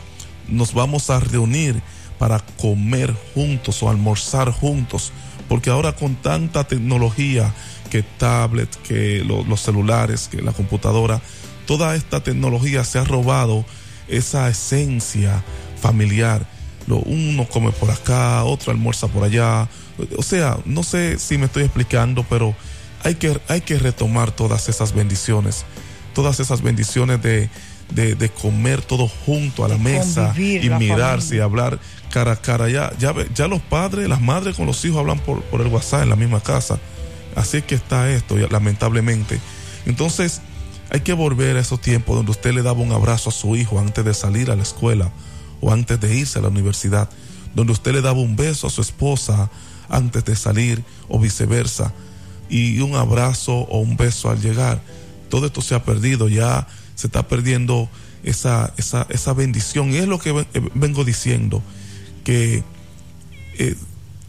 [0.49, 1.83] nos vamos a reunir
[2.19, 5.13] para comer juntos o almorzar juntos.
[5.49, 7.53] Porque ahora con tanta tecnología,
[7.91, 11.21] que tablet, que los celulares, que la computadora,
[11.67, 13.65] toda esta tecnología se ha robado
[14.09, 15.43] esa esencia
[15.81, 16.47] familiar
[16.89, 19.69] uno come por acá, otro almuerza por allá.
[20.17, 22.55] O sea, no sé si me estoy explicando, pero
[23.05, 25.65] hay que, hay que retomar todas esas bendiciones,
[26.15, 27.49] todas esas bendiciones de,
[27.91, 31.79] de, comer todo junto a la mesa y mirarse y hablar
[32.11, 32.69] cara a cara.
[32.69, 36.03] Ya, ya, ya los padres, las madres con los hijos hablan por, por el WhatsApp
[36.03, 36.79] en la misma casa.
[37.35, 39.41] Así que está esto, lamentablemente.
[39.87, 40.43] Entonces,
[40.91, 43.79] hay que volver a esos tiempos donde usted le daba un abrazo a su hijo
[43.79, 45.11] antes de salir a la escuela
[45.63, 47.09] o antes de irse a la universidad,
[47.55, 49.51] donde usted le daba un beso a su esposa
[49.89, 51.95] antes de salir o viceversa,
[52.51, 54.83] y un abrazo o un beso al llegar.
[55.31, 57.89] Todo esto se ha perdido, ya se está perdiendo
[58.25, 59.91] esa, esa, esa bendición.
[59.91, 61.63] Y es lo que eh, vengo diciendo,
[62.25, 62.63] que
[63.59, 63.77] eh,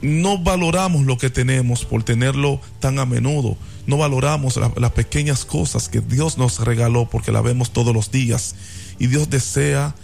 [0.01, 3.57] no valoramos lo que tenemos por tenerlo tan a menudo.
[3.87, 8.55] No valoramos las pequeñas cosas que Dios nos regaló porque la vemos todos los días.
[8.99, 9.95] Y Dios desea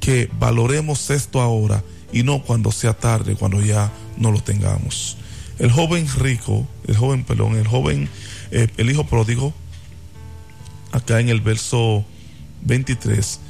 [0.00, 1.82] que valoremos esto ahora
[2.12, 5.16] y no cuando sea tarde, cuando ya no lo tengamos.
[5.58, 8.08] El joven rico, el joven pelón, el joven,
[8.50, 9.52] eh, el hijo pródigo,
[10.92, 12.04] acá en el verso
[12.62, 13.40] 23,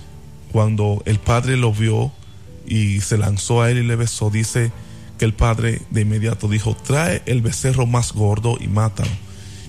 [0.50, 2.10] cuando el padre lo vio
[2.66, 4.72] y se lanzó a él y le besó, dice
[5.18, 9.10] que el padre de inmediato dijo, trae el becerro más gordo y mátalo,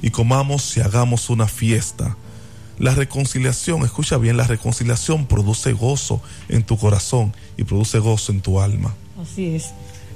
[0.02, 2.16] y comamos y hagamos una fiesta
[2.80, 8.42] la reconciliación, escucha bien, la reconciliación produce gozo en tu corazón y produce gozo en
[8.42, 8.96] tu alma.
[9.22, 9.72] Así es.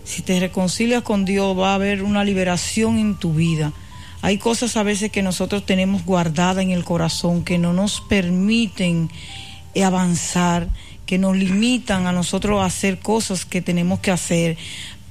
[0.05, 3.73] Si te reconcilias con Dios va a haber una liberación en tu vida.
[4.21, 9.09] Hay cosas a veces que nosotros tenemos guardadas en el corazón que no nos permiten
[9.83, 10.69] avanzar,
[11.05, 14.57] que nos limitan a nosotros a hacer cosas que tenemos que hacer.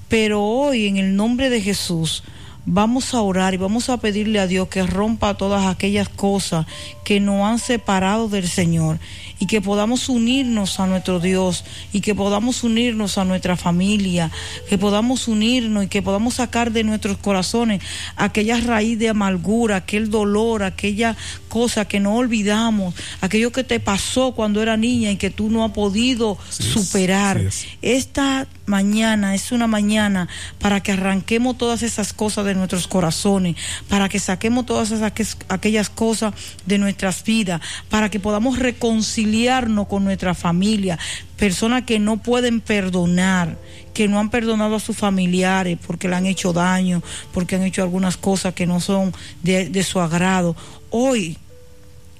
[0.09, 2.23] Pero hoy en el nombre de Jesús,
[2.65, 6.67] vamos a orar y vamos a pedirle a Dios que rompa todas aquellas cosas
[7.05, 8.99] que nos han separado del Señor
[9.39, 14.31] y que podamos unirnos a nuestro Dios y que podamos unirnos a nuestra familia,
[14.69, 17.83] que podamos unirnos y que podamos sacar de nuestros corazones
[18.17, 21.17] aquella raíz de amargura, aquel dolor, aquella
[21.49, 25.65] cosa que no olvidamos, aquello que te pasó cuando era niña y que tú no
[25.65, 27.43] has podido superar.
[27.83, 30.29] Esta mañana es una mañana
[30.61, 33.57] para que arranquemos todas esas cosas de nuestros corazones,
[33.89, 35.13] para que saquemos todas esas,
[35.49, 36.35] aquellas cosas
[36.67, 40.99] de nuestras vidas, para que podamos reconciliarnos con nuestra familia,
[41.37, 43.59] personas que no pueden perdonar,
[43.95, 47.83] que no han perdonado a sus familiares porque le han hecho daño, porque han hecho
[47.83, 50.57] algunas cosas que no son de su agrado.
[50.91, 51.39] Hoy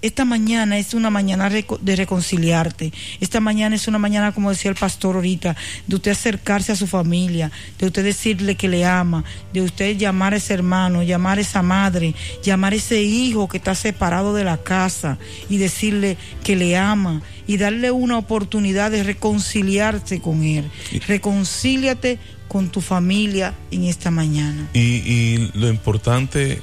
[0.03, 2.93] esta mañana es una mañana de reconciliarte.
[3.21, 6.89] Esta mañana es una mañana, como decía el pastor ahorita, de usted acercarse a su
[6.89, 11.41] familia, de usted decirle que le ama, de usted llamar a ese hermano, llamar a
[11.41, 16.57] esa madre, llamar a ese hijo que está separado de la casa y decirle que
[16.57, 20.69] le ama y darle una oportunidad de reconciliarse con él.
[21.07, 24.69] Reconcíliate con tu familia en esta mañana.
[24.75, 26.61] Y, y lo importante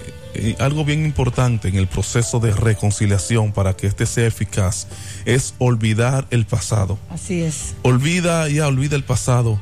[0.60, 4.88] algo bien importante en el proceso de reconciliación para que este sea eficaz
[5.26, 6.98] es olvidar el pasado.
[7.10, 7.76] Así es.
[7.82, 9.60] Olvida, ya olvida el pasado.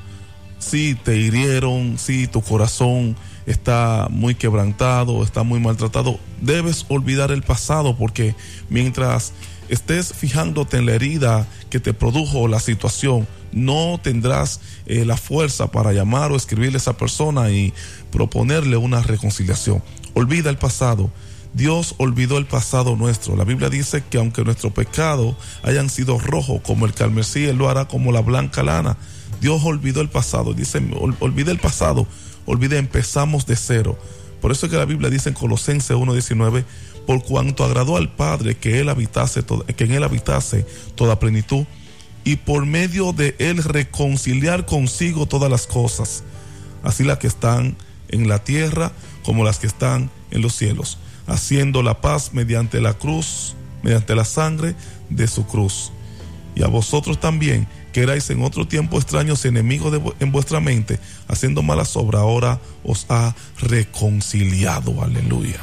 [0.60, 3.16] Si te hirieron, si tu corazón
[3.48, 8.36] está muy quebrantado, está muy maltratado, debes olvidar el pasado porque
[8.70, 9.34] mientras
[9.70, 15.72] estés fijándote en la herida que te produjo la situación, no tendrás eh, la fuerza
[15.72, 17.74] para llamar o escribirle a esa persona y
[18.12, 19.82] proponerle una reconciliación.
[20.18, 21.12] Olvida el pasado.
[21.54, 23.36] Dios olvidó el pasado nuestro.
[23.36, 27.70] La Biblia dice que aunque nuestros pecados hayan sido rojos como el carmesí, Él lo
[27.70, 28.98] hará como la blanca lana.
[29.42, 30.56] Dios olvidó el pasado.
[30.56, 30.82] Dice,
[31.20, 32.08] olvide el pasado.
[32.48, 33.96] Olvide, empezamos de cero.
[34.42, 36.66] Por eso es que la Biblia dice en Colosenses 1.19,
[37.06, 39.44] por cuanto agradó al Padre que Él habitase,
[39.76, 40.66] que en Él habitase
[40.96, 41.66] toda plenitud,
[42.24, 46.24] y por medio de Él reconciliar consigo todas las cosas,
[46.82, 47.78] así las que están
[48.10, 48.92] en la tierra
[49.28, 54.24] como las que están en los cielos, haciendo la paz mediante la cruz, mediante la
[54.24, 54.74] sangre
[55.10, 55.92] de su cruz.
[56.56, 60.98] Y a vosotros también, que erais en otro tiempo extraños enemigos en vuestra mente,
[61.28, 65.04] haciendo malas obras, ahora os ha reconciliado.
[65.04, 65.60] Aleluya.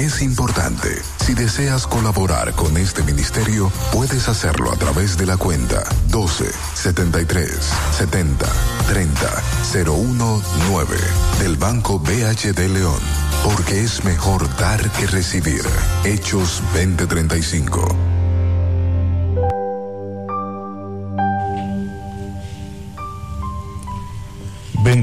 [0.00, 0.88] Es importante.
[1.24, 7.50] Si deseas colaborar con este ministerio, puedes hacerlo a través de la cuenta 12 73
[7.98, 8.46] 70
[8.88, 9.42] 30
[9.72, 10.96] 019
[11.40, 13.00] del Banco BHD León.
[13.44, 15.62] Porque es mejor dar que recibir.
[16.04, 18.09] Hechos 2035.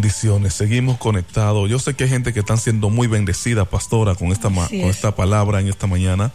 [0.07, 1.69] Bendiciones, seguimos conectados.
[1.69, 5.13] Yo sé que hay gente que están siendo muy bendecida, pastora, con esta, con esta
[5.13, 6.31] palabra en esta mañana.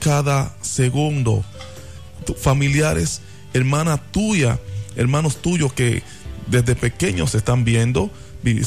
[0.00, 1.44] cada segundo.
[2.40, 3.22] familiares,
[3.54, 4.58] hermana tuya,
[4.96, 6.02] hermanos tuyos que
[6.46, 8.10] desde pequeños se están viendo,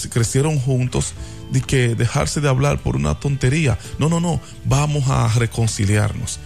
[0.10, 1.14] crecieron juntos,
[1.50, 3.78] de que dejarse de hablar por una tontería.
[3.98, 6.40] No, no, no, vamos a reconciliarnos.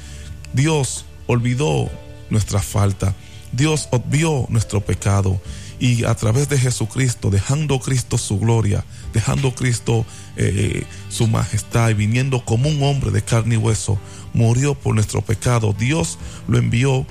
[0.54, 1.90] Dios olvidó
[2.30, 3.16] nuestra falta.
[3.52, 5.40] Dios obvió nuestro pecado
[5.80, 10.06] y a través de Jesucristo, dejando Cristo su gloria, dejando Cristo
[10.38, 14.00] eh, su majestad y viniendo como un hombre de carne y hueso,
[14.34, 15.76] murió por nuestro pecado.
[15.78, 17.06] Dios lo envió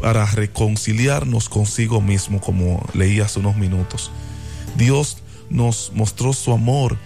[0.00, 4.10] para reconciliarnos consigo mismo, como leí hace unos minutos.
[4.76, 5.18] Dios
[5.50, 6.98] nos mostró su amor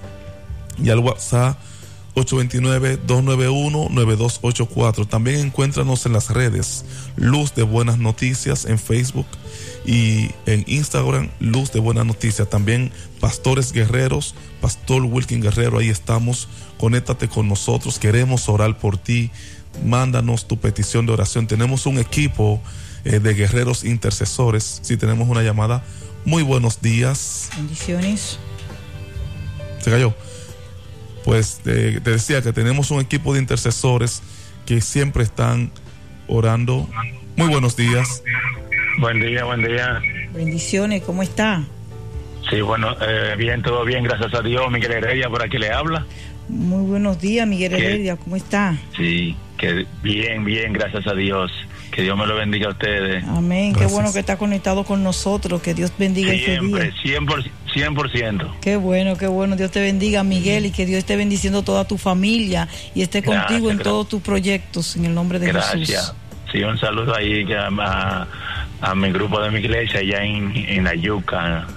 [0.83, 1.57] y al WhatsApp
[2.17, 5.07] 829-291-9284.
[5.07, 9.27] También encuéntranos en las redes Luz de Buenas Noticias en Facebook
[9.85, 12.49] y en Instagram Luz de Buenas Noticias.
[12.49, 16.49] También Pastores Guerreros, Pastor Wilkin Guerrero, ahí estamos.
[16.77, 19.31] Conéctate con nosotros, queremos orar por ti.
[19.85, 21.45] Mándanos tu petición de oración.
[21.45, 22.59] Tenemos un equipo
[23.05, 24.79] eh, de guerreros intercesores.
[24.81, 25.83] Si tenemos una llamada,
[26.25, 27.49] muy buenos días.
[27.55, 28.39] Bendiciones.
[29.83, 30.15] Se cayó
[31.27, 34.23] pues te, decía que tenemos un equipo de intercesores
[34.65, 35.71] que siempre están
[36.29, 36.87] orando.
[37.35, 38.23] Muy buenos días.
[38.99, 40.01] Buen día, buen día.
[40.33, 41.63] Bendiciones, ¿cómo está?
[42.49, 44.71] Sí, bueno, eh, bien, todo bien, gracias a Dios.
[44.71, 46.05] Miguel Heredia por aquí le habla.
[46.47, 48.77] Muy buenos días, Miguel Heredia, ¿cómo está?
[48.95, 51.51] Sí, que bien, bien, gracias a Dios.
[51.91, 53.25] Que Dios me lo bendiga a ustedes.
[53.25, 53.75] Amén.
[53.75, 55.61] Qué bueno que está conectado con nosotros.
[55.61, 57.19] Que Dios bendiga Siempre, ese día.
[57.19, 58.59] 100%, 100%.
[58.61, 59.55] Qué bueno, qué bueno.
[59.55, 63.69] Dios te bendiga, Miguel, y que Dios esté bendiciendo toda tu familia y esté contigo
[63.71, 65.71] en todos tus proyectos, en el nombre de Jesús.
[65.71, 66.15] Gracias.
[66.51, 68.27] Sí, un saludo ahí a,
[68.81, 71.67] a, mi grupo de mi iglesia allá en, en la Yuca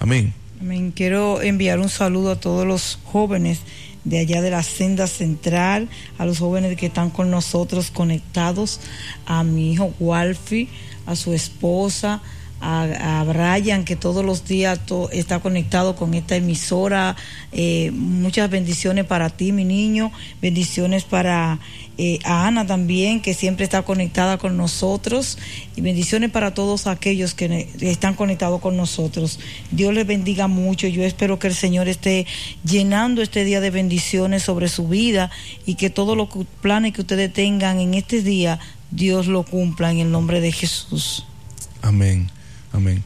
[0.00, 0.34] Amén.
[0.62, 0.92] Amén.
[0.92, 3.62] Quiero enviar un saludo a todos los jóvenes
[4.04, 5.88] de allá de la senda central,
[6.18, 8.78] a los jóvenes que están con nosotros conectados,
[9.26, 10.68] a mi hijo Walfi,
[11.04, 12.22] a su esposa,
[12.62, 14.78] a, Brian, que todos los días
[15.10, 17.16] está conectado con esta emisora.
[17.50, 20.12] Eh, muchas bendiciones para ti, mi niño.
[20.40, 21.58] Bendiciones para
[21.98, 25.38] eh, a Ana también, que siempre está conectada con nosotros.
[25.74, 29.40] Y bendiciones para todos aquellos que están conectados con nosotros.
[29.72, 30.86] Dios les bendiga mucho.
[30.86, 32.26] Yo espero que el Señor esté
[32.64, 35.30] llenando este día de bendiciones sobre su vida
[35.66, 36.28] y que todos los
[36.60, 38.60] planes que ustedes tengan en este día,
[38.92, 41.26] Dios lo cumpla en el nombre de Jesús.
[41.82, 42.30] Amén.
[42.72, 43.04] Amén.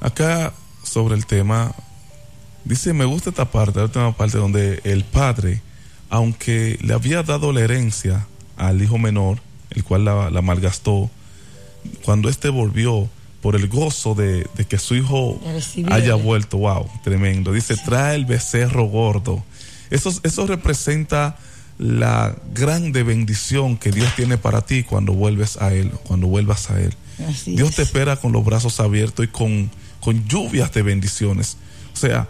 [0.00, 1.74] Acá sobre el tema,
[2.64, 5.62] dice, me gusta esta parte, la última parte donde el padre,
[6.10, 8.26] aunque le había dado la herencia
[8.56, 9.38] al hijo menor,
[9.70, 11.10] el cual la, malgastó,
[12.04, 13.08] cuando éste volvió
[13.40, 15.40] por el gozo de, que su hijo
[15.90, 17.52] haya vuelto, wow, tremendo.
[17.52, 19.44] Dice, trae el becerro gordo.
[19.90, 21.36] Eso, eso representa
[21.78, 26.80] la grande bendición que Dios tiene para ti cuando vuelves a Él, cuando vuelvas a
[26.80, 26.94] Él.
[27.46, 31.56] Dios te espera con los brazos abiertos y con, con lluvias de bendiciones.
[31.92, 32.28] O sea,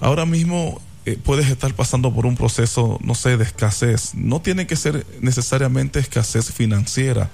[0.00, 4.14] ahora mismo eh, puedes estar pasando por un proceso, no sé, de escasez.
[4.14, 7.30] No tiene que ser necesariamente escasez financiera,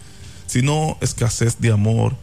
[0.46, 2.16] sino escasez de amor,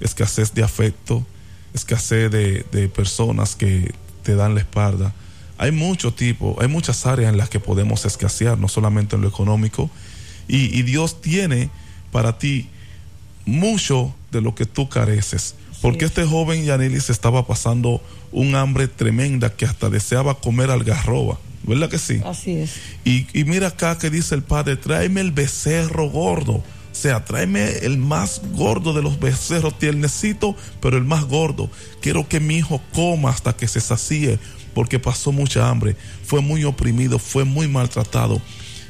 [0.00, 1.26] escasez de afecto,
[1.74, 5.14] escasez de, de personas que te dan la espalda.
[5.58, 9.28] Hay mucho tipo, hay muchas áreas en las que podemos escasear, no solamente en lo
[9.28, 9.90] económico.
[10.48, 11.70] Y, y Dios tiene
[12.12, 12.68] para ti
[13.46, 15.54] mucho de lo que tú careces.
[15.80, 21.38] Porque este joven Yanelis estaba pasando un hambre tremenda que hasta deseaba comer algarroba.
[21.62, 22.20] ¿Verdad que sí?
[22.24, 22.74] Así es.
[23.04, 26.52] Y, y mira acá que dice el padre, tráeme el becerro gordo.
[26.96, 31.70] O sea, tráeme el más gordo de los becerros, tiernecito, pero el más gordo.
[32.00, 34.38] Quiero que mi hijo coma hasta que se sacie,
[34.74, 38.40] porque pasó mucha hambre, fue muy oprimido, fue muy maltratado.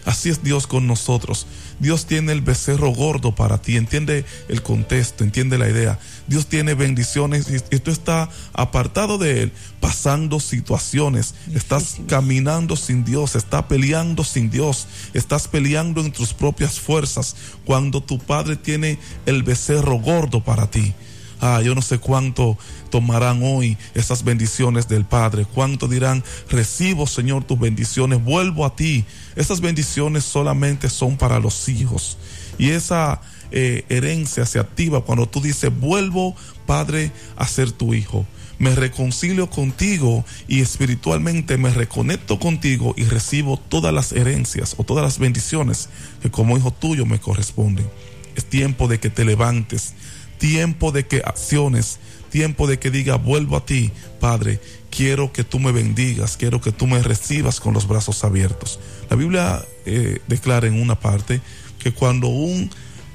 [0.06, 1.48] Así es Dios con nosotros.
[1.80, 3.76] Dios tiene el becerro gordo para ti.
[3.76, 5.98] Entiende el contexto, entiende la idea.
[6.28, 11.34] Dios tiene bendiciones y, tú estás apartado de Él, pasando situaciones.
[11.52, 17.34] Estás caminando sin Dios, estás peleando sin Dios, estás peleando en tus propias fuerzas
[17.64, 20.94] cuando tu Padre tiene el becerro gordo para ti.
[21.40, 22.56] Ah, yo no sé cuánto
[22.90, 29.04] tomarán hoy esas bendiciones del Padre, cuánto dirán, recibo Señor tus bendiciones, vuelvo a ti.
[29.34, 32.16] Esas bendiciones solamente son para los hijos.
[32.58, 33.20] Y esa
[33.50, 36.34] eh, herencia se activa cuando tú dices, vuelvo
[36.66, 38.26] Padre a ser tu hijo.
[38.58, 45.04] Me reconcilio contigo y espiritualmente me reconecto contigo y recibo todas las herencias o todas
[45.04, 45.90] las bendiciones
[46.22, 47.86] que como hijo tuyo me corresponden.
[48.34, 49.92] Es tiempo de que te levantes
[50.38, 51.98] tiempo de que acciones,
[52.30, 54.60] tiempo de que diga, vuelvo a ti, Padre,
[54.90, 58.78] quiero que tú me bendigas, quiero que tú me recibas con los brazos abiertos.
[59.10, 61.40] La Biblia eh, declara en una parte
[61.78, 62.70] que cuando un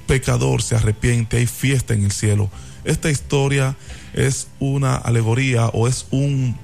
[0.07, 2.49] pecador se arrepiente hay fiesta en el cielo.
[2.83, 3.75] Esta historia
[4.13, 6.57] es una alegoría o es un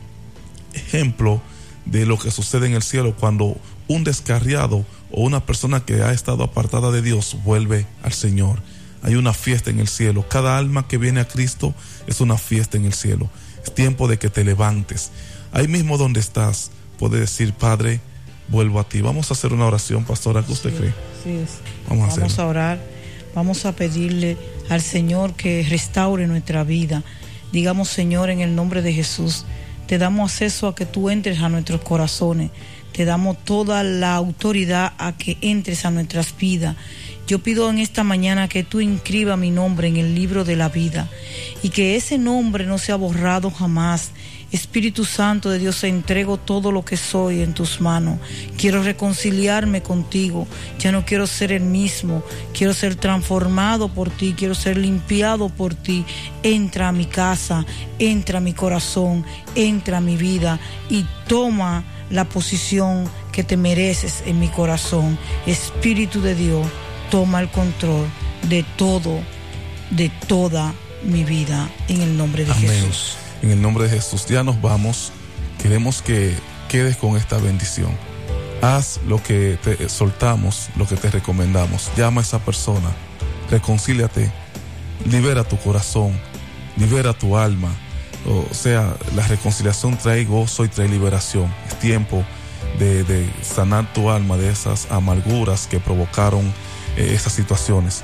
[0.73, 1.41] ejemplo
[1.85, 6.11] de lo que sucede en el cielo cuando un descarriado o una persona que ha
[6.11, 8.59] estado apartada de Dios vuelve al Señor
[9.03, 10.27] hay una fiesta en el cielo.
[10.27, 11.73] Cada alma que viene a Cristo
[12.07, 13.29] es una fiesta en el cielo.
[13.63, 15.11] Es tiempo de que te levantes.
[15.51, 17.99] Ahí mismo donde estás, puedes decir, Padre,
[18.47, 19.01] vuelvo a ti.
[19.01, 20.93] Vamos a hacer una oración, pastora, ¿qué usted cree?
[21.23, 21.45] Sí,
[21.89, 22.79] Vamos, a, Vamos a orar.
[23.35, 24.37] Vamos a pedirle
[24.69, 27.03] al Señor que restaure nuestra vida.
[27.51, 29.45] Digamos, Señor, en el nombre de Jesús,
[29.87, 32.51] te damos acceso a que tú entres a nuestros corazones.
[32.91, 36.75] Te damos toda la autoridad a que entres a nuestras vidas
[37.27, 40.69] yo pido en esta mañana que tú inscriba mi nombre en el libro de la
[40.69, 41.09] vida
[41.61, 44.11] y que ese nombre no sea borrado jamás.
[44.49, 48.17] Espíritu Santo de Dios, entrego todo lo que soy en tus manos.
[48.57, 50.47] Quiero reconciliarme contigo.
[50.79, 52.23] Ya no quiero ser el mismo.
[52.57, 54.33] Quiero ser transformado por ti.
[54.37, 56.05] Quiero ser limpiado por ti.
[56.43, 57.65] Entra a mi casa,
[57.99, 63.03] entra a mi corazón, entra a mi vida y toma la posición
[63.33, 65.19] que te mereces en mi corazón.
[65.45, 66.65] Espíritu de Dios
[67.09, 68.07] toma el control
[68.49, 69.19] de todo,
[69.91, 73.17] de toda mi vida, en el nombre de Jesús.
[73.41, 75.11] En el nombre de Jesús, ya nos vamos.
[75.61, 76.33] Queremos que
[76.69, 77.91] quedes con esta bendición.
[78.61, 81.91] Haz lo que te soltamos, lo que te recomendamos.
[81.95, 82.89] Llama a esa persona,
[83.51, 84.31] reconcíliate,
[85.05, 86.19] libera tu corazón,
[86.77, 87.69] libera tu alma.
[88.25, 91.53] O sea, la reconciliación trae gozo y trae liberación.
[91.67, 92.25] Es tiempo
[92.79, 96.51] de, de sanar tu alma de esas amarguras que provocaron
[96.97, 98.03] eh, esas situaciones.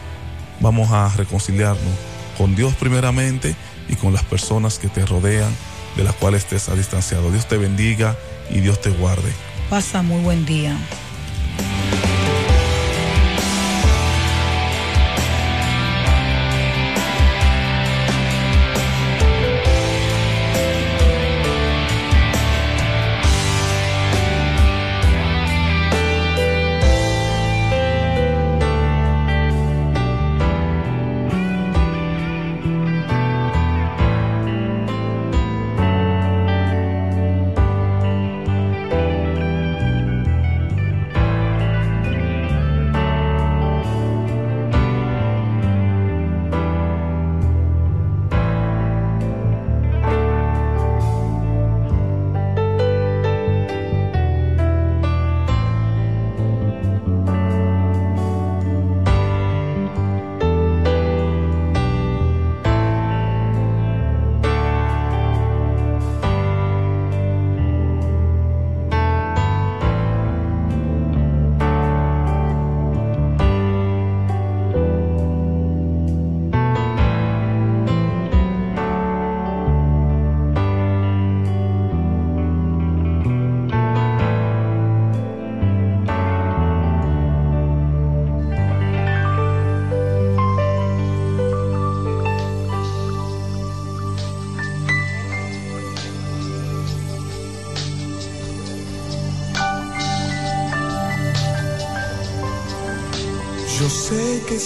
[0.60, 1.94] Vamos a reconciliarnos
[2.38, 3.56] con Dios primeramente
[3.90, 5.54] y con las personas que te rodean,
[5.98, 7.32] de las cuales estés a distanciado.
[7.32, 8.16] Dios te bendiga
[8.50, 9.32] y Dios te guarde.
[9.70, 10.78] Pasa muy buen día.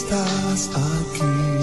[0.08, 1.58] Estás aquí.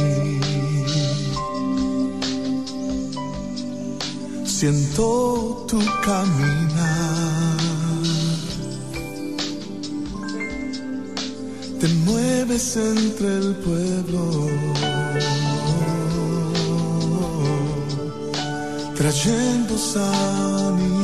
[4.44, 7.58] siento tu caminar.
[11.80, 14.48] Te mueves entre el pueblo,
[18.96, 21.03] trayendo sanidad.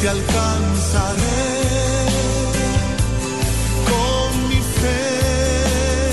[0.00, 1.44] Te alcanzaré.
[3.90, 6.12] Con mi fe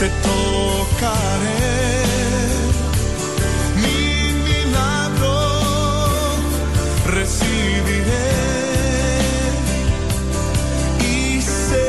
[0.00, 1.66] te tocaré.
[3.82, 4.00] Mi
[4.48, 5.38] milagro
[7.06, 8.28] recibiré
[11.00, 11.88] y sé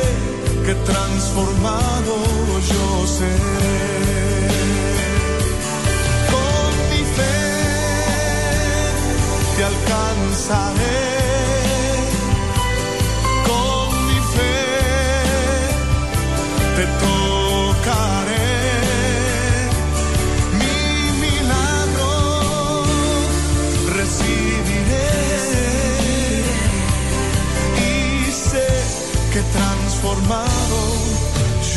[0.66, 2.14] que transformado
[2.70, 3.59] yo seré.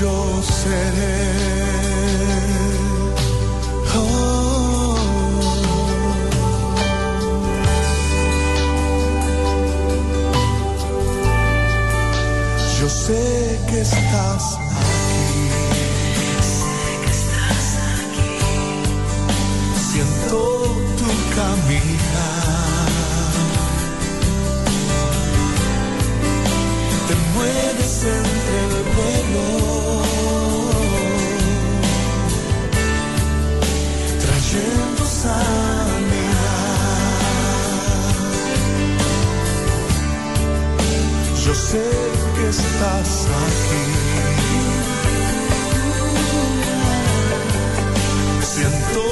[0.03, 1.17] Yo seré.
[3.95, 4.97] Oh.
[12.79, 14.43] Yo sé que estás
[17.95, 18.33] aquí.
[19.89, 20.37] Siento
[20.99, 22.91] tu caminar.
[27.07, 29.62] Te mueves entre el pueblo.
[35.23, 37.13] Sanidad.
[41.45, 41.85] Yo sé
[42.35, 43.11] que estás
[43.45, 43.85] aquí.
[48.53, 49.03] Siento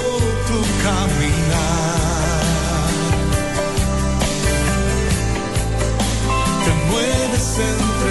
[0.47, 2.01] tu caminar.
[6.63, 8.10] Te mueves entre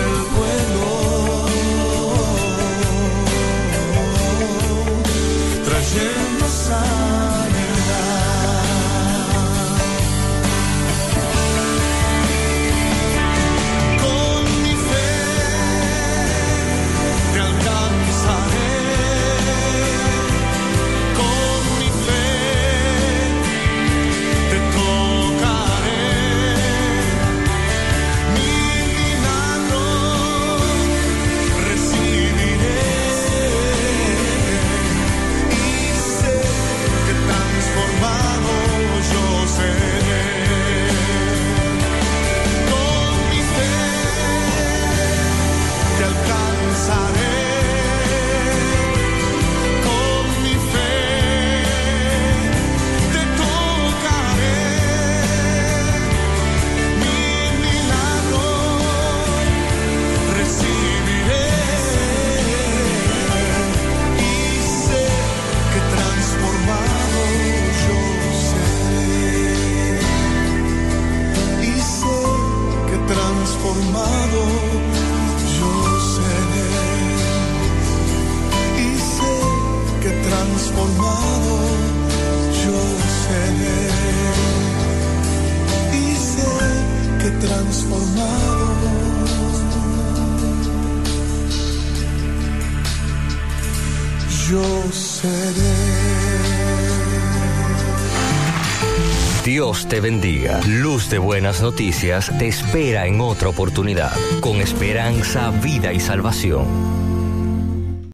[100.66, 106.89] Luz de Buenas Noticias te espera en otra oportunidad, con esperanza, vida y salvación.